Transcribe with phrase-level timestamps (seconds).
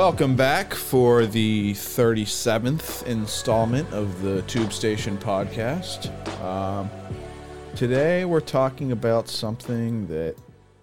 [0.00, 6.08] Welcome back for the 37th installment of the Tube Station podcast.
[6.42, 6.88] Um,
[7.76, 10.36] today we're talking about something that,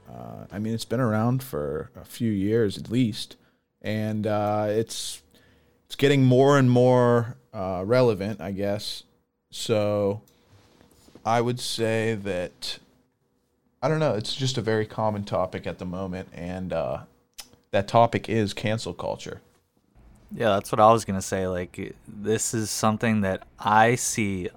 [0.07, 3.37] uh, I mean, it's been around for a few years at least,
[3.81, 5.23] and uh, it's
[5.87, 9.01] it's getting more and more uh, relevant, I guess.
[9.49, 10.21] So
[11.25, 12.77] I would say that
[13.81, 14.13] I don't know.
[14.13, 16.99] It's just a very common topic at the moment, and uh,
[17.77, 19.41] that topic is cancel culture.
[20.31, 21.47] Yeah, that's what I was gonna say.
[21.47, 24.49] Like, this is something that I see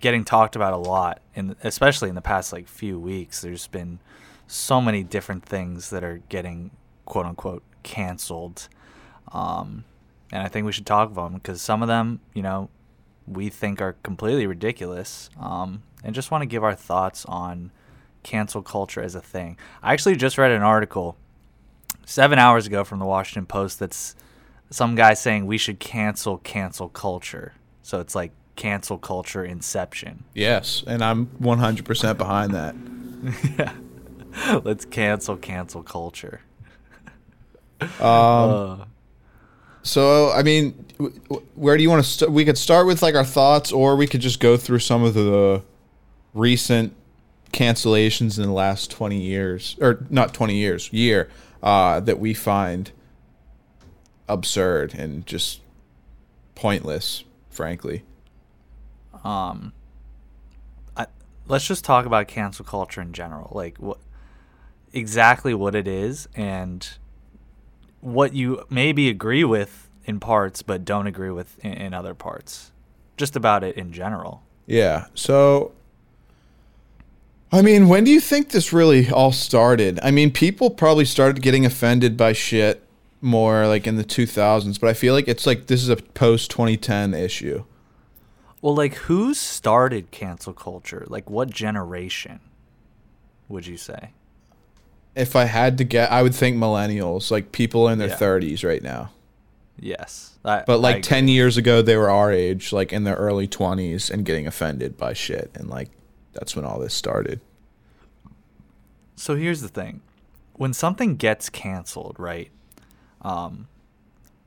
[0.00, 3.40] getting talked about a lot, and especially in the past like few weeks.
[3.40, 4.00] There's been
[4.46, 6.72] so many different things that are getting
[7.06, 8.68] quote unquote canceled,
[9.32, 9.84] um,
[10.30, 12.68] and I think we should talk about them because some of them, you know,
[13.26, 17.72] we think are completely ridiculous, um, and just want to give our thoughts on
[18.22, 19.56] cancel culture as a thing.
[19.82, 21.16] I actually just read an article
[22.06, 24.14] seven hours ago from the Washington Post that's
[24.70, 27.52] some guy saying we should cancel cancel culture.
[27.82, 30.24] So it's like cancel culture inception.
[30.34, 32.74] Yes, and I'm 100% behind that.
[33.58, 33.72] yeah.
[34.64, 36.40] Let's cancel cancel culture.
[37.80, 38.84] Um, uh,
[39.82, 40.72] so, I mean,
[41.54, 42.32] where do you want to start?
[42.32, 45.14] We could start with like our thoughts, or we could just go through some of
[45.14, 45.62] the
[46.34, 46.94] recent
[47.52, 51.30] cancellations in the last 20 years, or not 20 years, year,
[51.66, 52.92] uh, that we find
[54.28, 55.60] absurd and just
[56.54, 58.04] pointless, frankly.
[59.24, 59.72] Um,
[60.96, 61.06] I,
[61.48, 63.50] let's just talk about cancel culture in general.
[63.52, 63.98] Like, what
[64.92, 66.88] exactly what it is and
[68.00, 72.70] what you maybe agree with in parts but don't agree with in, in other parts.
[73.16, 74.44] Just about it in general.
[74.66, 75.06] Yeah.
[75.14, 75.72] So
[77.52, 80.00] I mean, when do you think this really all started?
[80.02, 82.82] I mean, people probably started getting offended by shit
[83.20, 86.50] more like in the 2000s, but I feel like it's like this is a post
[86.50, 87.64] 2010 issue.
[88.60, 91.04] Well, like who started cancel culture?
[91.08, 92.40] Like what generation
[93.48, 94.10] would you say?
[95.16, 98.16] if I had to get, I would think millennials, like people in their yeah.
[98.16, 99.10] 30s right now.
[99.80, 100.38] Yes.
[100.44, 104.10] I, but like 10 years ago, they were our age, like in their early 20s
[104.10, 105.50] and getting offended by shit.
[105.54, 105.90] And like,
[106.38, 107.40] that's when all this started.
[109.16, 110.02] So here's the thing
[110.54, 112.50] when something gets canceled, right?
[113.22, 113.68] Um,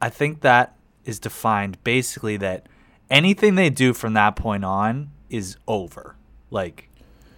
[0.01, 2.67] I think that is defined basically that
[3.09, 6.15] anything they do from that point on is over.
[6.49, 6.89] Like,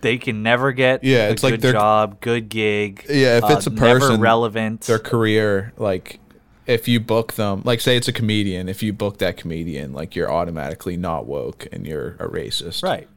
[0.02, 3.06] they can never get yeah, it's like their job, good gig.
[3.08, 6.20] Yeah, if it's uh, a person relevant, their career, like
[6.66, 10.16] if you book them, like say it's a comedian, if you book that comedian, like
[10.16, 12.84] you're automatically not woke and you're a racist.
[12.84, 13.08] Right.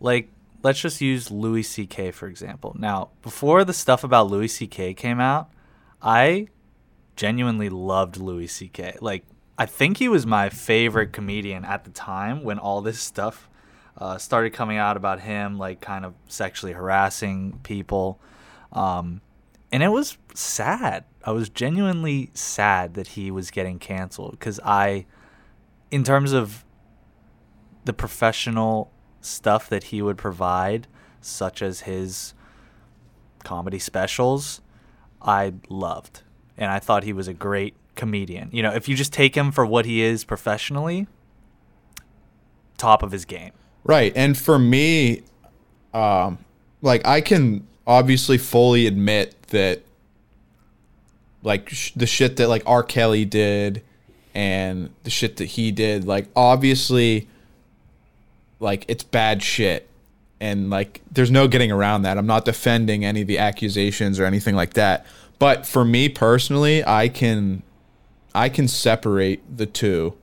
[0.00, 0.31] Like
[0.62, 2.10] let's just use Louis C.K.
[2.12, 2.74] for example.
[2.78, 4.94] Now, before the stuff about Louis C.K.
[4.94, 5.50] came out,
[6.00, 6.48] I
[7.16, 8.96] genuinely loved Louis C.K.
[9.00, 9.24] Like
[9.58, 13.48] I think he was my favorite comedian at the time when all this stuff
[13.98, 18.18] uh, started coming out about him, like kind of sexually harassing people.
[18.72, 19.20] Um,
[19.70, 21.04] and it was sad.
[21.24, 25.06] I was genuinely sad that he was getting canceled because I,
[25.90, 26.64] in terms of
[27.84, 28.90] the professional
[29.22, 30.86] stuff that he would provide,
[31.20, 32.34] such as his
[33.44, 34.60] comedy specials,
[35.20, 36.22] I loved.
[36.58, 38.50] And I thought he was a great comedian.
[38.52, 41.06] You know, if you just take him for what he is professionally,
[42.76, 43.52] top of his game.
[43.84, 44.12] Right.
[44.14, 45.22] And for me,
[45.94, 46.38] um,
[46.82, 49.82] like I can obviously fully admit that
[51.42, 52.82] like sh- the shit that like R.
[52.82, 53.82] Kelly did
[54.34, 57.28] and the shit that he did, like obviously
[58.62, 59.88] like it's bad shit.
[60.40, 62.18] And like there's no getting around that.
[62.18, 65.06] I'm not defending any of the accusations or anything like that.
[65.38, 67.62] But for me personally, I can
[68.34, 70.14] I can separate the two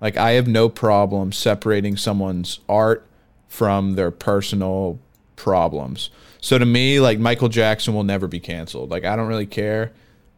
[0.00, 3.06] like I have no problem separating someone's art
[3.48, 4.98] from their personal
[5.36, 6.10] problems.
[6.40, 8.90] So to me, like Michael Jackson will never be canceled.
[8.90, 9.92] Like I don't really care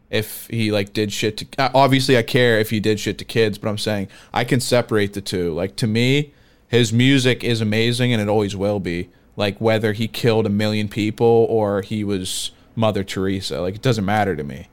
[0.09, 3.57] if he like did shit to obviously I care if he did shit to kids,
[3.57, 5.53] but I'm saying I can separate the two.
[5.53, 6.33] Like to me,
[6.73, 9.07] his music is amazing and it always will be.
[9.35, 14.05] Like whether he killed a million people or he was Mother Teresa, like it doesn't
[14.05, 14.69] matter to me.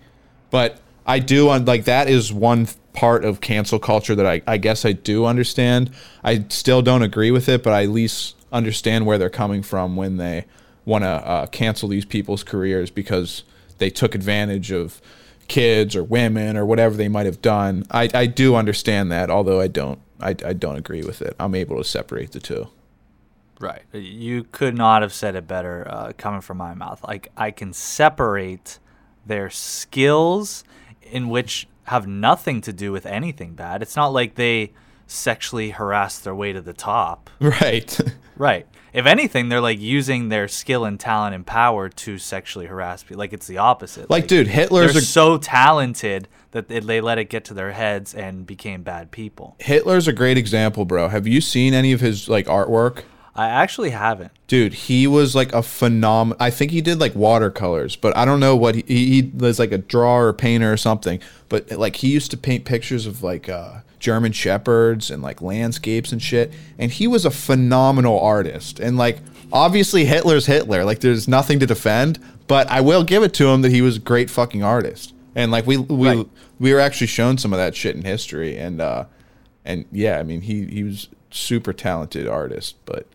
[0.50, 4.56] But I do on like that is one part of cancel culture that I, I
[4.56, 5.90] guess I do understand.
[6.24, 9.94] I still don't agree with it, but I at least understand where they're coming from
[9.94, 10.46] when they
[10.86, 13.44] want to uh, cancel these people's careers because
[13.76, 15.02] they took advantage of
[15.48, 17.84] kids or women or whatever they might have done.
[17.90, 21.34] I, I do understand that, although I don't I, I don't agree with it.
[21.38, 22.68] I'm able to separate the two.
[23.60, 23.82] Right.
[23.92, 27.04] You could not have said it better uh, coming from my mouth.
[27.06, 28.78] Like I can separate
[29.26, 30.64] their skills
[31.02, 33.82] in which have nothing to do with anything bad.
[33.82, 34.72] It's not like they
[35.10, 37.28] sexually harass their way to the top.
[37.40, 37.98] Right.
[38.36, 38.66] Right.
[38.92, 43.18] If anything, they're like using their skill and talent and power to sexually harass people.
[43.18, 44.08] Like it's the opposite.
[44.08, 47.72] like, dude, Hitler's they're a so talented that they, they let it get to their
[47.72, 49.56] heads and became bad people.
[49.58, 51.08] Hitler's a great example, bro.
[51.08, 53.02] Have you seen any of his like artwork?
[53.34, 54.32] I actually haven't.
[54.48, 56.36] Dude, he was like a phenom.
[56.40, 59.58] I think he did like watercolors, but I don't know what he, he, he was
[59.58, 61.20] like a drawer or painter or something.
[61.48, 66.10] But like he used to paint pictures of like uh, German shepherds and like landscapes
[66.12, 66.52] and shit.
[66.78, 68.80] And he was a phenomenal artist.
[68.80, 69.18] And like
[69.52, 70.84] obviously Hitler's Hitler.
[70.84, 72.18] Like there's nothing to defend,
[72.48, 75.14] but I will give it to him that he was a great fucking artist.
[75.36, 76.28] And like we we Right.
[76.58, 78.58] we were actually shown some of that shit in history.
[78.58, 79.04] And uh,
[79.64, 83.06] and yeah, I mean he he was super talented artist, but.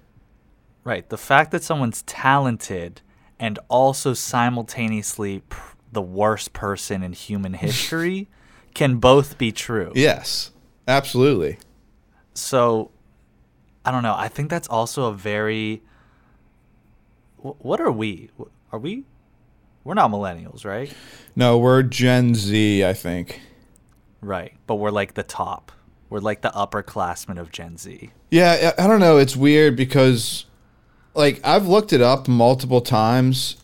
[0.85, 1.09] Right.
[1.09, 3.01] The fact that someone's talented
[3.39, 8.29] and also simultaneously pr- the worst person in human history
[8.73, 9.91] can both be true.
[9.95, 10.51] Yes,
[10.87, 11.57] absolutely.
[12.33, 12.91] So,
[13.83, 14.15] I don't know.
[14.17, 15.81] I think that's also a very.
[17.41, 18.29] wh- What are we?
[18.71, 19.05] Are we?
[19.83, 20.93] We're not millennials, right?
[21.35, 23.41] No, we're Gen Z, I think.
[24.21, 24.53] Right.
[24.67, 25.71] But we're like the top.
[26.09, 28.11] We're like the upperclassmen of Gen Z.
[28.31, 29.17] Yeah, I don't know.
[29.17, 30.45] It's weird because,
[31.15, 33.57] like, I've looked it up multiple times,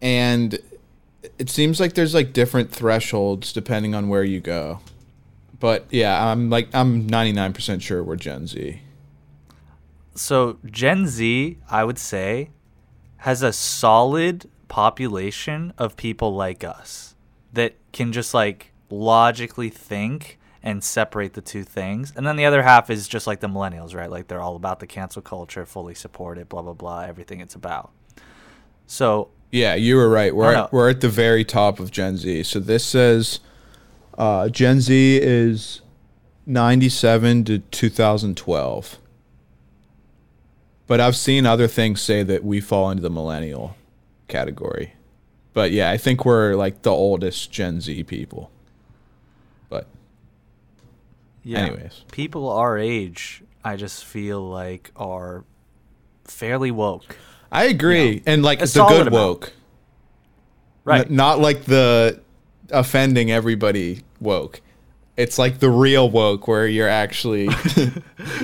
[0.00, 0.58] and
[1.38, 4.80] it seems like there's like different thresholds depending on where you go.
[5.60, 8.80] But yeah, I'm like I'm 99% sure we're Gen Z.
[10.14, 12.50] So Gen Z, I would say,
[13.18, 17.14] has a solid population of people like us
[17.52, 22.12] that can just like logically think and separate the two things.
[22.14, 24.10] And then the other half is just like the millennials, right?
[24.10, 27.54] Like they're all about the cancel culture, fully support it, blah blah blah, everything it's
[27.54, 27.90] about.
[28.86, 30.34] So Yeah, you were right.
[30.34, 32.44] We're at, we're at the very top of Gen Z.
[32.44, 33.40] So this says
[34.16, 35.82] uh, Gen Z is
[36.46, 38.98] 97 to 2012.
[40.86, 43.76] But I've seen other things say that we fall into the millennial
[44.28, 44.94] category.
[45.54, 48.50] But yeah, I think we're like the oldest Gen Z people.
[51.44, 52.04] Yeah, Anyways.
[52.12, 55.44] people our age, I just feel like are
[56.24, 57.16] fairly woke.
[57.50, 58.14] I agree.
[58.14, 58.20] Yeah.
[58.26, 59.52] And like A the good woke.
[60.84, 61.06] Right.
[61.06, 62.20] N- not like the
[62.70, 64.60] offending everybody woke.
[65.16, 67.46] It's like the real woke where you're actually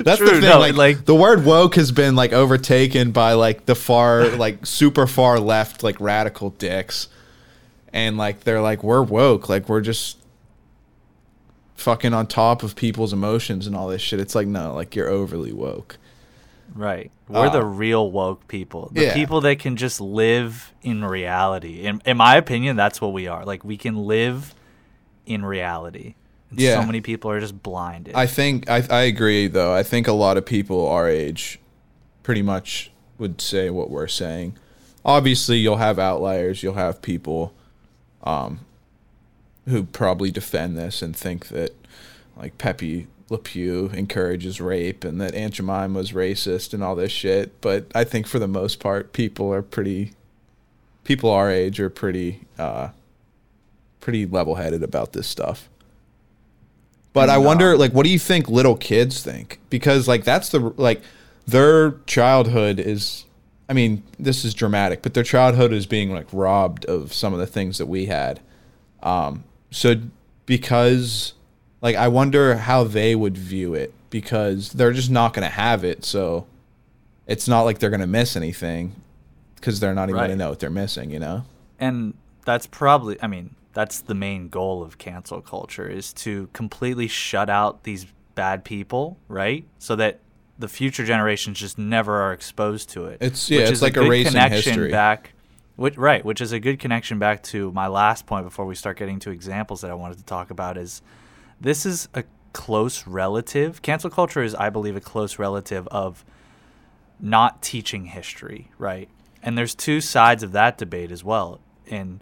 [0.03, 3.65] That's the thing no, like, like- the word woke has been like overtaken by like
[3.65, 7.07] the far like super far left like radical dicks.
[7.91, 10.17] And like they're like we're woke, like we're just
[11.79, 14.19] fucking on top of people's emotions and all this shit.
[14.19, 15.97] It's like no, like you're overly woke.
[16.75, 17.11] Right.
[17.27, 18.89] We're Uh, the real woke people.
[18.93, 19.13] The yeah.
[19.13, 21.81] people that can just live in reality.
[21.81, 23.45] In in my opinion, that's what we are.
[23.45, 24.53] Like we can live
[25.25, 26.15] in reality.
[26.49, 26.79] And Yeah.
[26.79, 28.15] So many people are just blinded.
[28.15, 29.73] I think I I agree though.
[29.73, 31.59] I think a lot of people our age
[32.23, 34.57] pretty much would say what we're saying.
[35.03, 36.61] Obviously, you'll have outliers.
[36.61, 37.53] You'll have people
[38.23, 38.59] um,
[39.69, 41.75] who probably defend this and think that
[42.35, 47.11] like Pepe Le Pew encourages rape and that Aunt Jemima was racist and all this
[47.11, 47.61] shit.
[47.61, 50.13] But I think for the most part, people are pretty.
[51.03, 52.89] People our age are pretty, uh,
[53.99, 55.67] pretty level-headed about this stuff.
[57.13, 59.59] But I wonder, like, what do you think little kids think?
[59.71, 61.01] Because, like, that's the like
[61.47, 63.25] their childhood is.
[63.67, 67.39] I mean, this is dramatic, but their childhood is being like robbed of some of
[67.39, 68.39] the things that we had.
[69.01, 69.95] Um, so
[70.45, 71.33] because,
[71.81, 75.83] like, I wonder how they would view it because they're just not going to have
[75.83, 76.03] it.
[76.03, 76.47] So
[77.27, 78.95] it's not like they're going to miss anything
[79.55, 81.11] because they're not even going to know what they're missing.
[81.11, 81.45] You know?
[81.79, 82.13] and
[82.45, 87.49] that's probably I mean, that's the main goal of cancel culture is to completely shut
[87.49, 89.65] out these bad people, right?
[89.77, 90.19] So that
[90.57, 93.17] the future generations just never are exposed to it.
[93.21, 94.91] It's- yeah, which it's is like erasing connection history.
[94.91, 95.31] back
[95.79, 98.97] which, right, which is a good connection back to my last point before we start
[98.97, 101.01] getting to examples that I wanted to talk about is
[101.61, 103.81] this is a close relative.
[103.81, 106.25] Cancel culture is I believe a close relative of
[107.17, 109.07] not teaching history, right?
[109.41, 111.61] And there's two sides of that debate as well.
[111.89, 112.19] And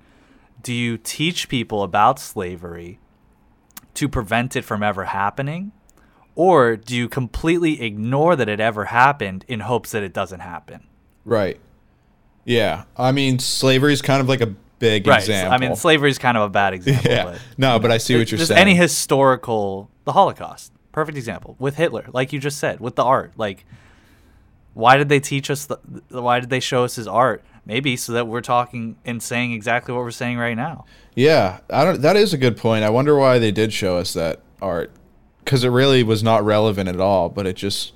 [0.61, 2.99] do you teach people about slavery
[3.95, 5.71] to prevent it from ever happening?
[6.35, 10.85] Or do you completely ignore that it ever happened in hopes that it doesn't happen?
[11.25, 11.59] Right.
[12.47, 12.85] Yeah.
[12.97, 14.47] I mean, slavery is kind of like a
[14.79, 15.19] big Right.
[15.19, 15.53] example.
[15.53, 17.11] I mean, slavery is kind of a bad example.
[17.11, 17.23] Yeah.
[17.25, 18.59] But No, but I see what you're just saying.
[18.61, 23.33] any historical, the Holocaust, perfect example with Hitler, like you just said, with the art.
[23.37, 23.65] Like,
[24.73, 25.65] why did they teach us?
[25.65, 25.77] The,
[26.09, 27.43] why did they show us his art?
[27.65, 30.85] maybe so that we're talking and saying exactly what we're saying right now.
[31.15, 32.01] Yeah, I don't.
[32.01, 32.85] That is a good point.
[32.85, 34.89] I wonder why they did show us that art,
[35.43, 37.27] because it really was not relevant at all.
[37.27, 37.91] But it just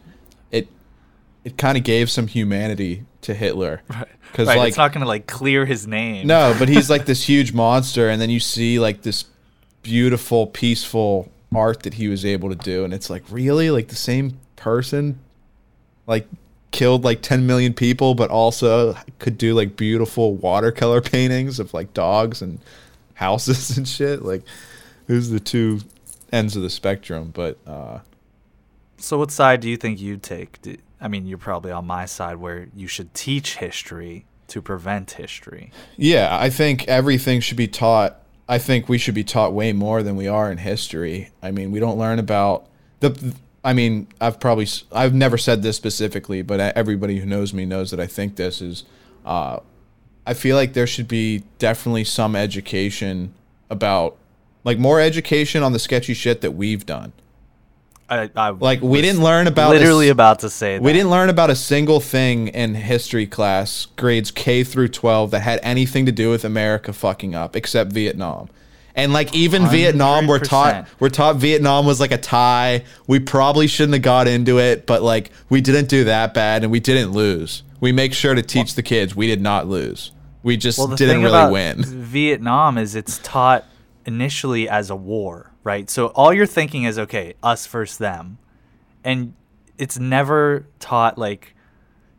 [1.44, 3.82] it kind of gave some humanity to Hitler.
[3.90, 4.08] Right.
[4.32, 6.26] Because Right, like it's not going to like clear his name.
[6.26, 9.26] no, but he's like this huge monster, and then you see like this
[9.84, 13.96] beautiful, peaceful art that he was able to do, and it's like really like the
[13.98, 15.20] same person,
[16.08, 16.28] like
[16.72, 21.94] killed like 10 million people, but also could do like beautiful watercolor paintings of like
[21.94, 22.60] dogs and
[23.16, 24.22] houses and shit.
[24.24, 24.44] Like,
[25.08, 25.82] who's the two
[26.32, 27.32] ends of the spectrum?
[27.34, 28.00] But uh,
[28.98, 30.62] So what side do you think you'd take?
[30.62, 35.12] Do, I mean, you're probably on my side where you should teach history to prevent
[35.12, 35.72] history.
[35.98, 38.18] Yeah, I think everything should be taught.
[38.48, 41.32] I think we should be taught way more than we are in history.
[41.42, 42.68] I mean, we don't learn about
[43.00, 43.34] the.
[43.64, 47.92] I mean, I've probably I've never said this specifically, but everybody who knows me knows
[47.92, 48.84] that I think this is.
[49.26, 49.60] Uh,
[50.26, 53.34] I feel like there should be definitely some education
[53.72, 54.18] about,
[54.64, 57.14] like, more education on the sketchy shit that we've done.
[58.12, 60.84] I, I Like, we didn't learn about literally this- about to say that.
[60.84, 65.40] We didn't learn about a single thing in history class, grades K through 12, that
[65.40, 68.50] had anything to do with America fucking up, except Vietnam.
[68.94, 72.84] And like even Vietnam, we're taught we're taught Vietnam was like a tie.
[73.08, 76.72] We probably shouldn't have got into it, but like we didn't do that bad, and
[76.74, 77.64] we didn't lose.
[77.80, 80.12] We make sure to teach the kids we did not lose.
[80.44, 81.84] We just Well, didn't really win.
[81.86, 83.64] Vietnam is it's taught
[84.06, 85.90] initially as a war, right?
[85.90, 88.38] So all you're thinking is okay, us versus them,
[89.04, 89.34] and
[89.78, 91.56] it's never taught like,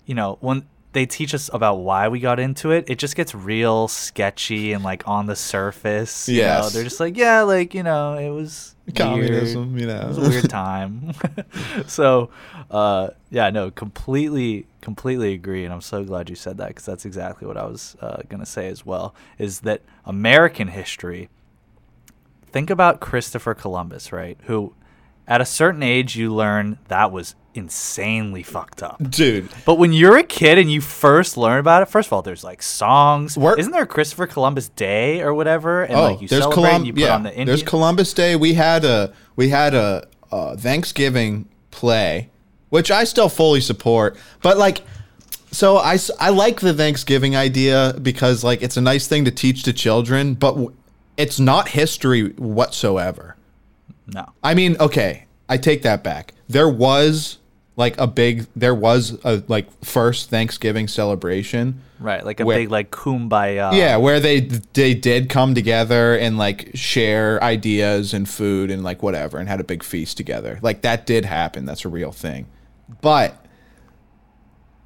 [0.07, 3.35] you know, when they teach us about why we got into it, it just gets
[3.35, 6.29] real sketchy and like on the surface.
[6.29, 6.69] You know?
[6.69, 8.75] They're just like, yeah, like you know, it was
[9.15, 9.47] weird.
[9.57, 10.01] You know.
[10.01, 11.13] It was a weird time.
[11.87, 12.31] so,
[12.71, 17.05] uh, yeah, no, completely, completely agree, and I'm so glad you said that because that's
[17.05, 19.15] exactly what I was uh, gonna say as well.
[19.39, 21.29] Is that American history?
[22.53, 24.39] Think about Christopher Columbus, right?
[24.45, 24.75] Who,
[25.27, 28.99] at a certain age, you learn that was insanely fucked up.
[29.11, 32.23] Dude, But when you're a kid and you first learn about it, first of all,
[32.23, 33.37] there's like songs.
[33.37, 35.83] We're- Isn't there a Christopher Columbus Day or whatever?
[35.83, 38.37] And oh, like you there's celebrate Colum- you put yeah, on the there's Columbus Day.
[38.37, 42.31] We had a we had a, a Thanksgiving play,
[42.71, 44.17] which I still fully support.
[44.43, 44.81] But like,
[45.51, 49.63] so I, I like the Thanksgiving idea because like it's a nice thing to teach
[49.65, 50.75] to children, but w-
[51.17, 53.37] it's not history whatsoever.
[54.07, 54.27] no.
[54.43, 56.35] I mean, okay, I take that back.
[56.49, 57.39] There was
[57.77, 61.81] like a big there was a like first Thanksgiving celebration.
[61.99, 63.73] Right, like a Where- big like kumbaya.
[63.75, 69.03] Yeah, where they they did come together and like share ideas and food and like
[69.03, 70.59] whatever and had a big feast together.
[70.63, 71.65] Like that did happen.
[71.65, 72.47] That's a real thing.
[73.01, 73.43] But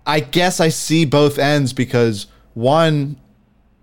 [0.06, 3.16] I guess I see both ends because one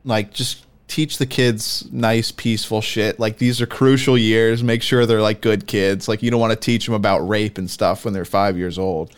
[0.06, 3.20] like just teach the kids nice peaceful shit.
[3.20, 4.64] Like these are crucial years.
[4.64, 6.08] Make sure they're like good kids.
[6.08, 8.78] Like you don't want to teach them about rape and stuff when they're 5 years
[8.78, 9.12] old.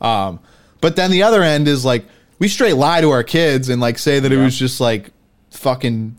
[0.00, 0.40] Um,
[0.80, 2.04] but then the other end is like
[2.38, 5.10] we straight lie to our kids and like say that it was just like
[5.50, 6.16] fucking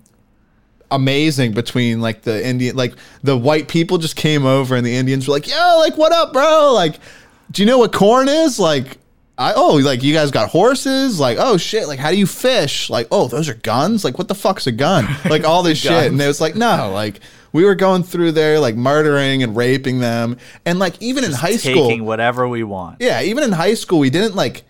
[0.91, 2.93] amazing between like the Indian like
[3.23, 6.31] the white people just came over and the Indians were like, "Yo, like what up,
[6.31, 6.73] bro?
[6.73, 6.99] Like
[7.51, 8.59] do you know what corn is?
[8.59, 8.97] Like
[9.41, 11.19] I oh, like you guys got horses?
[11.19, 12.89] Like oh shit, like how do you fish?
[12.89, 14.03] Like oh, those are guns?
[14.03, 15.07] Like what the fuck's a gun?
[15.29, 17.21] Like all this shit." And it was like, "No, like
[17.53, 20.37] we were going through there like murdering and raping them.
[20.65, 22.97] And like even in high school, taking whatever we want.
[22.99, 24.63] yeah, even in high school, we didn't like.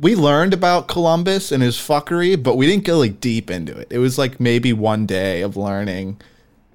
[0.00, 3.88] We learned about Columbus and his fuckery, but we didn't go like deep into it.
[3.90, 6.20] It was like maybe one day of learning,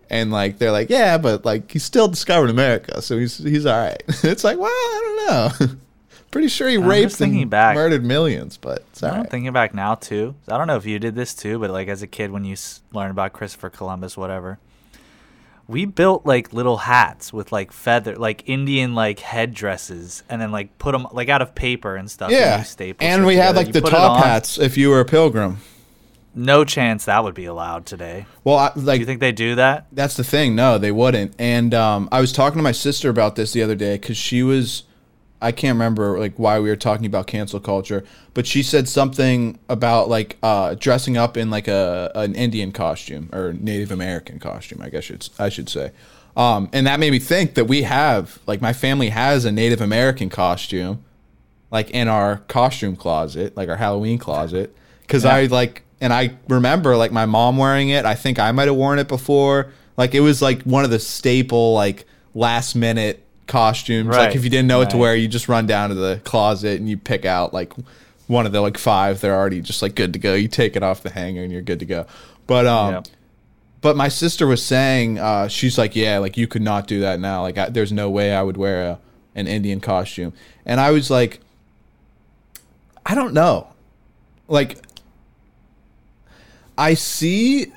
[0.10, 3.80] and like they're like, yeah, but like he still discovered America, so he's he's all
[3.80, 4.04] right.
[4.24, 5.02] it's like, well, I
[5.50, 5.76] don't know.
[6.34, 7.76] Pretty sure he I'm raped thinking and back.
[7.76, 9.30] murdered millions, but it's I'm right.
[9.30, 10.36] thinking back now too.
[10.50, 12.54] I don't know if you did this too, but like as a kid when you
[12.54, 14.58] s- learned about Christopher Columbus, whatever,
[15.68, 20.78] we built like little hats with like feather, like Indian like headdresses, and then like
[20.78, 22.32] put them like out of paper and stuff.
[22.32, 22.64] yeah,
[23.00, 25.58] and shit we had like You the top hats if you were a pilgrim.
[26.36, 28.26] No chance that would be allowed today.
[28.44, 29.86] Well, I, Do like you think they do that?
[29.92, 30.56] That's the thing.
[30.56, 31.36] No, they wouldn't.
[31.38, 34.42] And um, I was talking to my sister about this the other day because she
[34.42, 34.82] was,
[35.44, 39.60] I can't remember like why we were talking about cancel culture, but she said something
[39.70, 44.82] about like uh, dressing up in like a an Indian costume or Native American costume.
[44.82, 45.92] I guess it's, I should say.
[46.36, 49.82] Um, and that made me think that we have like my family has a Native
[49.82, 51.04] American costume,
[51.70, 55.36] like in our costume closet, like our Halloween closet, because Yeah.
[55.36, 58.06] I like and I remember like my mom wearing it.
[58.06, 59.72] I think I might have worn it before.
[59.96, 64.10] Like it was like one of the staple like last minute costumes.
[64.10, 66.80] Like if you didn't know what to wear, you just run down to the closet
[66.80, 67.74] and you pick out like
[68.28, 70.34] one of the like five, they're already just like good to go.
[70.34, 72.06] You take it off the hanger and you're good to go.
[72.48, 73.08] But um, Yep.
[73.82, 77.20] but my sister was saying, uh, she's like, yeah, like you could not do that
[77.20, 77.42] now.
[77.42, 79.00] Like, I, there's no way I would wear a,
[79.36, 80.34] an Indian costume.
[80.66, 81.40] And I was like,
[83.06, 83.68] I don't know.
[84.48, 84.78] Like,
[86.78, 87.72] I see,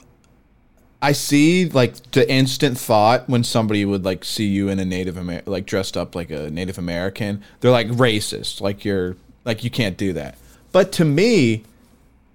[1.06, 5.16] I see like the instant thought when somebody would like see you in a Native
[5.16, 7.44] Amer like dressed up like a Native American.
[7.60, 8.60] They're like racist.
[8.60, 10.36] Like you're like you can't do that.
[10.72, 11.62] But to me,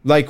[0.06, 0.30] like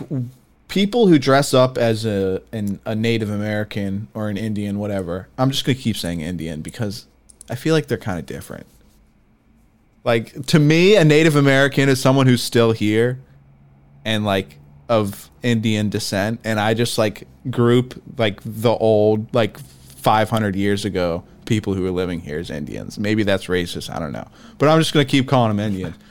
[0.70, 5.28] people who dress up as a an, a Native American or an Indian, whatever.
[5.38, 7.06] I'm just gonna keep saying Indian because
[7.48, 8.66] I feel like they're kind of different.
[10.04, 13.20] Like to me, a Native American is someone who's still here,
[14.04, 14.58] and like
[14.90, 21.24] of Indian descent, and I just like group like the old like 500 years ago
[21.46, 23.00] people who were living here as Indians.
[23.00, 23.94] Maybe that's racist.
[23.94, 25.96] I don't know, but I'm just gonna keep calling them Indians.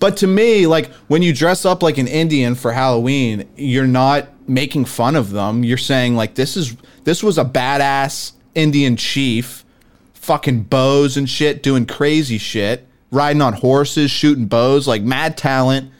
[0.00, 4.28] But to me, like when you dress up like an Indian for Halloween, you're not
[4.46, 5.64] making fun of them.
[5.64, 9.64] You're saying like this is this was a badass Indian chief,
[10.12, 15.90] fucking bows and shit, doing crazy shit, riding on horses, shooting bows, like mad talent,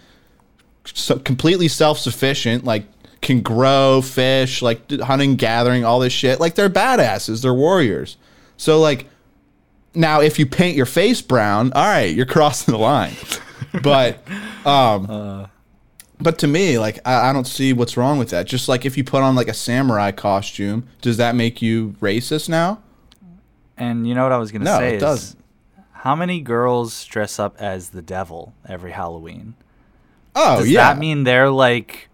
[0.93, 2.85] so completely self-sufficient, like
[3.21, 6.41] can grow fish, like hunting, gathering, all this shit.
[6.41, 8.17] Like they're badasses, they're warriors.
[8.57, 9.07] So like
[9.95, 13.15] now if you paint your face brown, all right, you're crossing the line.
[13.83, 14.19] But
[14.67, 15.49] um
[16.21, 18.47] but to me, like I, I don't see what's wrong with that.
[18.47, 22.49] Just like if you put on like a samurai costume, does that make you racist
[22.49, 22.83] now?
[23.77, 25.45] And you know what I was gonna No, say it is, doesn't.
[25.93, 29.55] how many girls dress up as the devil every Halloween?
[30.35, 30.93] Oh Does yeah.
[30.95, 32.09] that mean they're like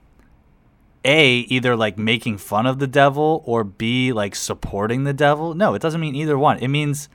[1.04, 5.54] A, either like making fun of the devil or B, like supporting the devil?
[5.54, 6.58] No, it doesn't mean either one.
[6.58, 7.08] It means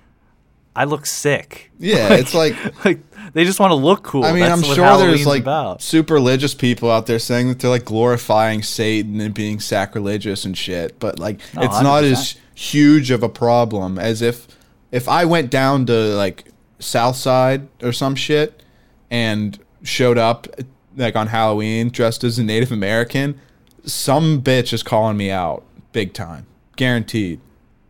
[0.75, 1.71] I look sick.
[1.79, 2.99] yeah, it's like like
[3.33, 4.23] they just want to look cool.
[4.25, 5.81] I mean, That's I'm sure Halloween's there's like about.
[5.81, 10.57] super religious people out there saying that they're like glorifying Satan and being sacrilegious and
[10.57, 12.11] shit, but like No, it's not 100%.
[12.11, 14.47] as huge of a problem as if
[14.91, 16.45] if I went down to like
[16.79, 18.63] South Side or some shit
[19.11, 20.47] and showed up
[20.95, 23.39] like on Halloween dressed as a Native American,
[23.85, 27.39] some bitch is calling me out big time, guaranteed,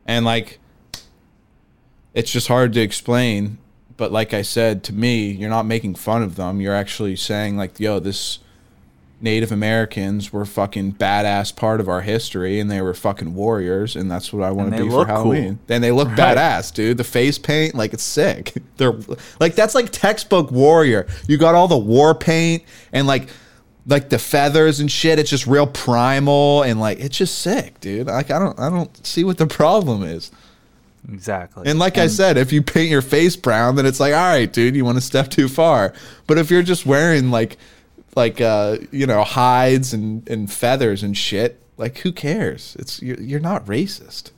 [0.05, 0.59] and like
[2.13, 3.57] it's just hard to explain.
[3.97, 6.59] But like I said, to me, you're not making fun of them.
[6.59, 8.39] You're actually saying like, yo, this
[9.21, 14.12] Native Americans were fucking badass part of our history, and they were fucking warriors, and
[14.12, 15.15] that's what I want to be for look cool.
[15.15, 15.60] Halloween.
[15.69, 16.38] And they look Right.
[16.38, 16.97] badass, dude.
[16.97, 18.54] The face paint, like it's sick.
[18.78, 18.93] They're
[19.39, 21.08] like that's like textbook warrior.
[21.28, 23.30] You got all the war paint and like
[23.88, 25.17] like the feathers and shit.
[25.17, 28.08] It's just real primal and like it's just sick, dude.
[28.08, 30.30] Like I don't I don't see what the problem is.
[31.12, 31.67] exactly.
[31.67, 34.51] And like I said, if you paint your face brown, then it's like, all right,
[34.51, 35.93] dude, you want to step too far.
[36.28, 37.58] But if you're just wearing like,
[38.15, 42.75] like uh, you know, hides and and feathers and shit, like who cares?
[42.80, 44.32] It's you're, you're not racist.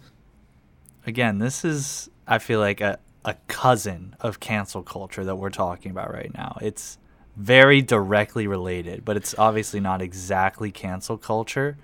[1.05, 5.91] again, this is I feel like a, a cousin of cancel culture that we're talking
[5.91, 6.57] about right now.
[6.61, 6.97] It's
[7.35, 11.77] very directly related, but it's obviously not exactly cancel culture.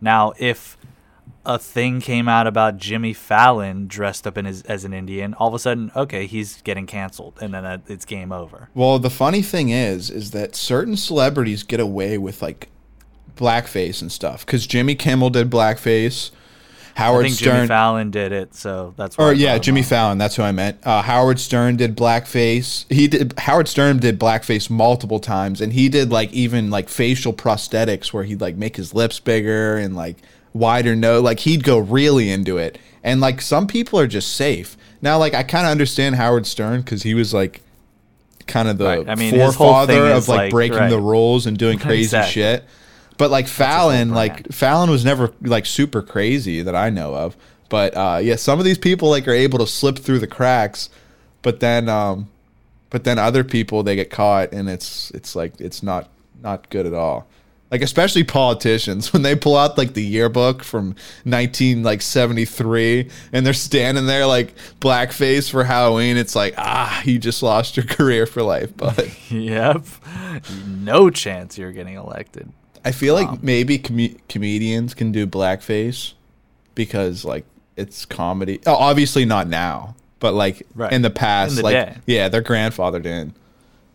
[0.00, 0.78] Now, if
[1.46, 5.48] a thing came out about Jimmy Fallon dressed up in his, as an Indian, all
[5.48, 8.68] of a sudden, okay, he's getting canceled, and then uh, it's game over.
[8.74, 12.68] Well, the funny thing is, is that certain celebrities get away with like
[13.36, 14.44] blackface and stuff.
[14.44, 16.30] Because Jimmy Kimmel did blackface,
[16.96, 17.54] I Howard think Stern.
[17.54, 19.82] Jimmy Fallon did it, so that's why I Or yeah, Jimmy.
[19.82, 20.18] Fallon.
[20.18, 20.78] That's who I meant.
[20.84, 22.84] Uh, Howard Stern did blackface.
[22.92, 23.32] He did.
[23.38, 28.24] Howard Stern did blackface multiple times, and he did like even like facial prosthetics where
[28.24, 30.18] he'd like make his lips bigger and like
[30.52, 31.22] wider nose.
[31.22, 32.78] Like he'd go really into it.
[33.02, 34.76] And like some people are just safe.
[35.02, 37.62] Now, like I kind of understand Howard Stern because he was like
[38.46, 39.08] kind of the Right.
[39.08, 40.90] I mean, forefather of like, like- breaking right.
[40.90, 42.32] the rules and doing crazy Exactly.
[42.32, 42.64] shit.
[43.16, 44.50] But like Fallon, like.
[44.52, 47.36] Fallon was never like super crazy that I know of.
[47.68, 50.88] But uh, yeah, some of these people like are able to slip through the cracks,
[51.42, 52.28] but then um,
[52.88, 56.08] but then other people they get caught and it's it's like it's not
[56.42, 57.28] not good at all.
[57.70, 63.46] Like especially politicians when they pull out like the yearbook from 19 like 73 and
[63.46, 66.16] they're standing there like blackface for Halloween.
[66.16, 69.08] It's like ah, you just lost your career for life, but.
[69.30, 69.84] Yep.
[70.66, 72.52] No chance you're getting elected.
[72.84, 76.14] I feel like maybe com- comedians can do blackface
[76.74, 77.44] because like
[77.76, 78.60] it's comedy.
[78.66, 80.92] Oh, obviously not now, but like Right.
[80.92, 81.96] in the past, In the like day.
[82.06, 83.34] yeah, they're grandfathered in.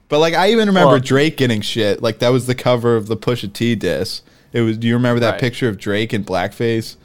[0.10, 2.02] But like I even remember Well- Drake getting shit.
[2.02, 4.24] Like that was the cover of the Pusha T disc.
[4.54, 4.78] It was.
[4.78, 5.40] Do you remember that Right.
[5.42, 6.96] picture of Drake in blackface?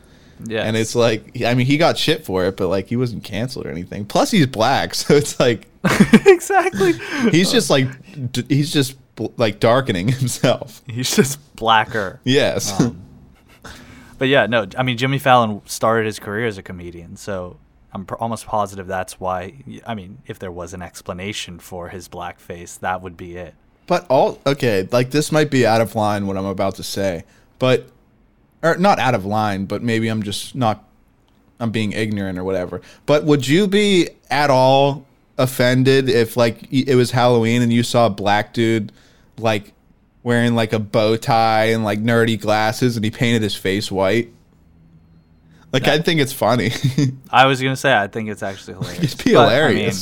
[0.47, 0.63] Yeah.
[0.63, 3.67] And it's like, I mean, he got shit for it, but like he wasn't canceled
[3.67, 4.07] or anything.
[4.07, 5.67] Plus, he's black, so it's like
[6.27, 6.93] exactly.
[7.31, 7.89] he's just like
[8.33, 8.97] d- he's just
[9.37, 10.83] like darkening himself.
[10.87, 12.21] He's just blacker.
[12.25, 12.79] Yes.
[12.81, 13.03] Um,
[14.19, 17.57] but yeah, no, I mean Jimmy Fallon started his career as a comedian, so
[17.93, 19.55] I'm pr- almost positive that's why.
[19.87, 23.55] I mean, if there was an explanation for his blackface, that would be it.
[23.87, 27.25] But all okay, like this might be out of line what I'm about to say,
[27.59, 27.87] but
[28.63, 30.85] or not out of line, but maybe I'm just not
[31.59, 32.81] I'm being ignorant or whatever.
[33.07, 35.07] But would you be at all
[35.39, 38.93] offended if like it was Halloween and you saw a black dude
[39.39, 39.73] like
[40.23, 44.33] wearing like a bow tie and like nerdy glasses and he painted his face white?
[45.73, 46.73] Like I think it's funny.
[47.31, 49.03] I was gonna say I think it's actually hilarious.
[49.05, 49.93] It'd be But, I mean,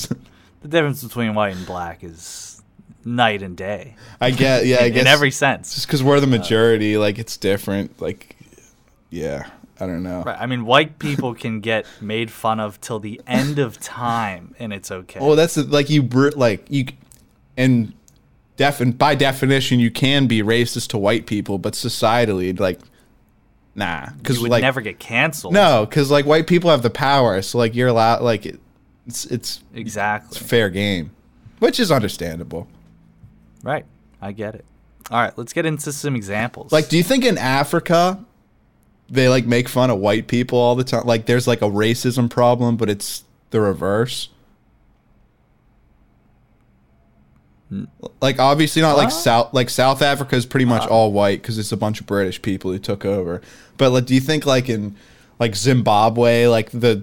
[0.63, 2.63] the difference between white and black is
[3.05, 3.97] night and day.
[4.21, 5.75] I get yeah, I in, guess in every sense.
[5.75, 8.01] just because we're the uh, majority, like it's different.
[8.01, 8.37] Like,
[9.11, 9.49] yeah,
[9.81, 10.23] I don't know.
[10.23, 10.41] Right.
[10.41, 14.73] I mean, white people can get made fun of till the end of time, and
[14.73, 15.21] it's okay.
[15.21, 16.87] Oh, that's like you like you,
[17.57, 17.93] and
[18.57, 22.81] def and by definition you can be racist to white people, but societally like,
[23.79, 25.55] nah, because would like never get canceled.
[25.55, 28.61] no, because like white people have the power, so like you're allowed like it,
[29.07, 30.39] it's it's Exactly.
[30.39, 31.11] fair game,
[31.61, 32.69] which is understandable.
[33.63, 33.87] Right.
[34.21, 34.65] I get it.
[35.11, 35.33] All right.
[35.39, 36.73] Let's get into some examples.
[36.73, 38.23] Like, do you think in Africa
[39.09, 41.05] they like make fun of white people all the time?
[41.07, 44.29] Like, there's like a racism problem, but it's the reverse.
[48.21, 49.53] Like, obviously not like South.
[49.53, 52.73] Like South Africa is pretty much all white because it's a bunch of British people
[52.73, 53.43] who took over.
[53.77, 54.97] But like, do you think like in
[55.39, 57.03] like Zimbabwe, like the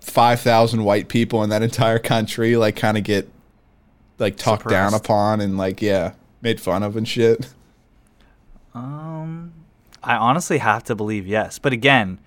[0.00, 3.28] five thousand white people in that entire country, like kind of get
[4.18, 7.52] like talked down upon and like yeah, made fun of and shit?
[8.74, 9.52] Um,
[10.02, 12.18] I honestly have to believe yes, but again,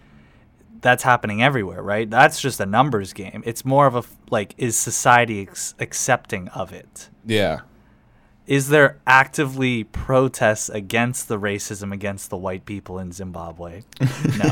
[0.83, 2.07] that's happening everywhere, right?
[2.07, 3.41] That's just a numbers game.
[3.45, 7.09] It's more of a like, is society ex- accepting of it?
[7.25, 7.61] Yeah.
[8.45, 13.81] Is there actively protests against the racism against the white people in Zimbabwe?
[14.37, 14.51] No.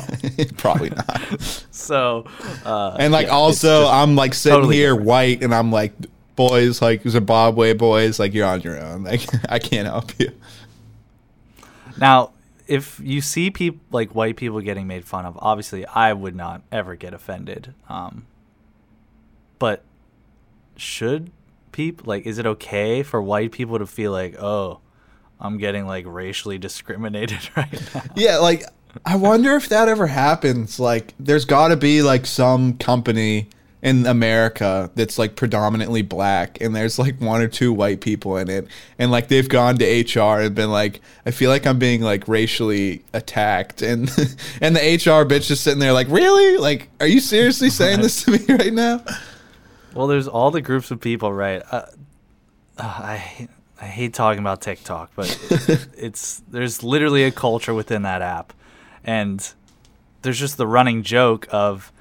[0.58, 1.22] Probably not.
[1.72, 2.26] so,
[2.66, 5.08] uh, And like yeah, also I'm like sitting totally here different.
[5.08, 5.94] white and I'm like
[6.38, 9.04] boys like Zimbabwe boys like you're on your own.
[9.04, 10.32] Like I can't help you.
[11.98, 12.32] Now,
[12.72, 16.62] if you see people like white people getting made fun of, obviously I would not
[16.72, 17.74] ever get offended.
[17.90, 18.26] Um,
[19.60, 19.84] but
[20.78, 21.32] should
[21.74, 24.80] people like is it okay for white people to feel like, "Oh,
[25.38, 28.64] I'm getting like racially discriminated right now?" Yeah, like
[29.06, 30.80] I wonder if that ever happens.
[30.80, 33.50] Like there's got to be like some company
[33.82, 38.48] in America that's like predominantly black and there's like one or two white people in
[38.48, 38.68] it
[39.00, 42.28] and like they've gone to HR and been like I feel like I'm being like
[42.28, 44.10] racially attacked and
[44.62, 46.58] and the HR bitch is sitting there like really?
[46.58, 49.04] Like are you seriously saying this to me right now?
[49.94, 51.62] Well, there's all the groups of people, right?
[51.70, 51.86] Uh,
[52.78, 53.48] uh, I
[53.82, 58.54] I hate talking about TikTok, but it, it's there's literally a culture within that app,
[59.04, 59.54] and
[60.22, 61.92] there's just the running joke of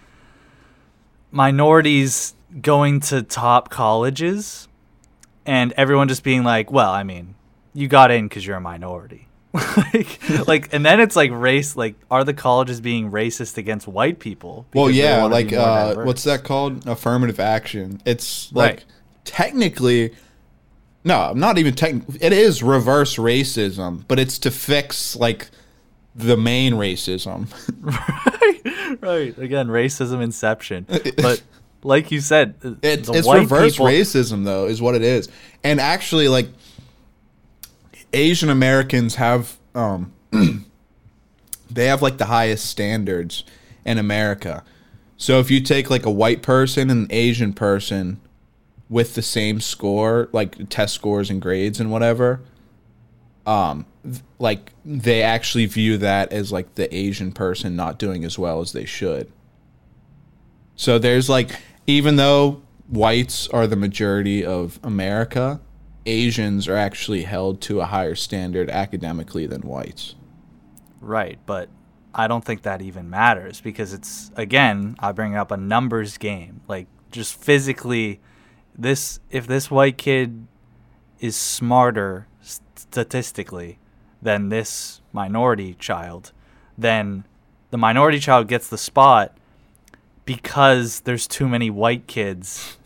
[1.31, 4.69] minorities going to top colleges,
[5.47, 7.35] and everyone just being like, "Well, I mean,
[7.75, 11.75] you got in because you're a minority." like, like, and then it's like race.
[11.75, 14.67] Like, are the colleges being racist against white people?
[14.75, 16.87] Well, yeah, like uh, what's that called?
[16.87, 18.01] Affirmative action.
[18.05, 18.85] It's like Right.
[19.25, 20.15] technically,
[21.03, 22.19] no, I'm not even technically.
[22.21, 25.51] It is reverse racism, but it's to fix like
[26.15, 27.49] the main racism.
[27.81, 28.60] right,
[29.01, 29.37] right.
[29.39, 30.87] Again, racism inception.
[31.17, 31.43] But
[31.83, 35.03] like you said, uh, It's, the it's white reverse people, racism though, is what it
[35.03, 35.29] is.
[35.63, 36.49] And actually, like
[38.13, 40.13] Asian Americans have, um,
[41.71, 43.45] they have like the highest standards
[43.85, 44.65] in America.
[45.17, 48.21] So if you take like a white person and an Asian person
[48.89, 52.41] with the same score, like test scores and grades and whatever,
[53.51, 58.39] um, th- like they actually view that as like the Asian person not doing as
[58.39, 59.31] well as they should.
[60.77, 61.51] So there's like,
[61.87, 65.61] even though whites are the majority of America,
[66.07, 70.15] Asians are actually held to a higher standard academically than whites.
[71.01, 71.69] Right, but
[72.15, 76.61] I don't think that even matters because it's again, I bring up a numbers game.
[76.69, 78.21] Like just physically
[78.79, 80.47] this if this white kid
[81.19, 82.29] is smarter
[82.81, 83.79] statistically
[84.23, 86.33] than this minority child,
[86.77, 87.25] then
[87.71, 89.37] the minority child gets the spot
[90.25, 92.77] because there's too many white kids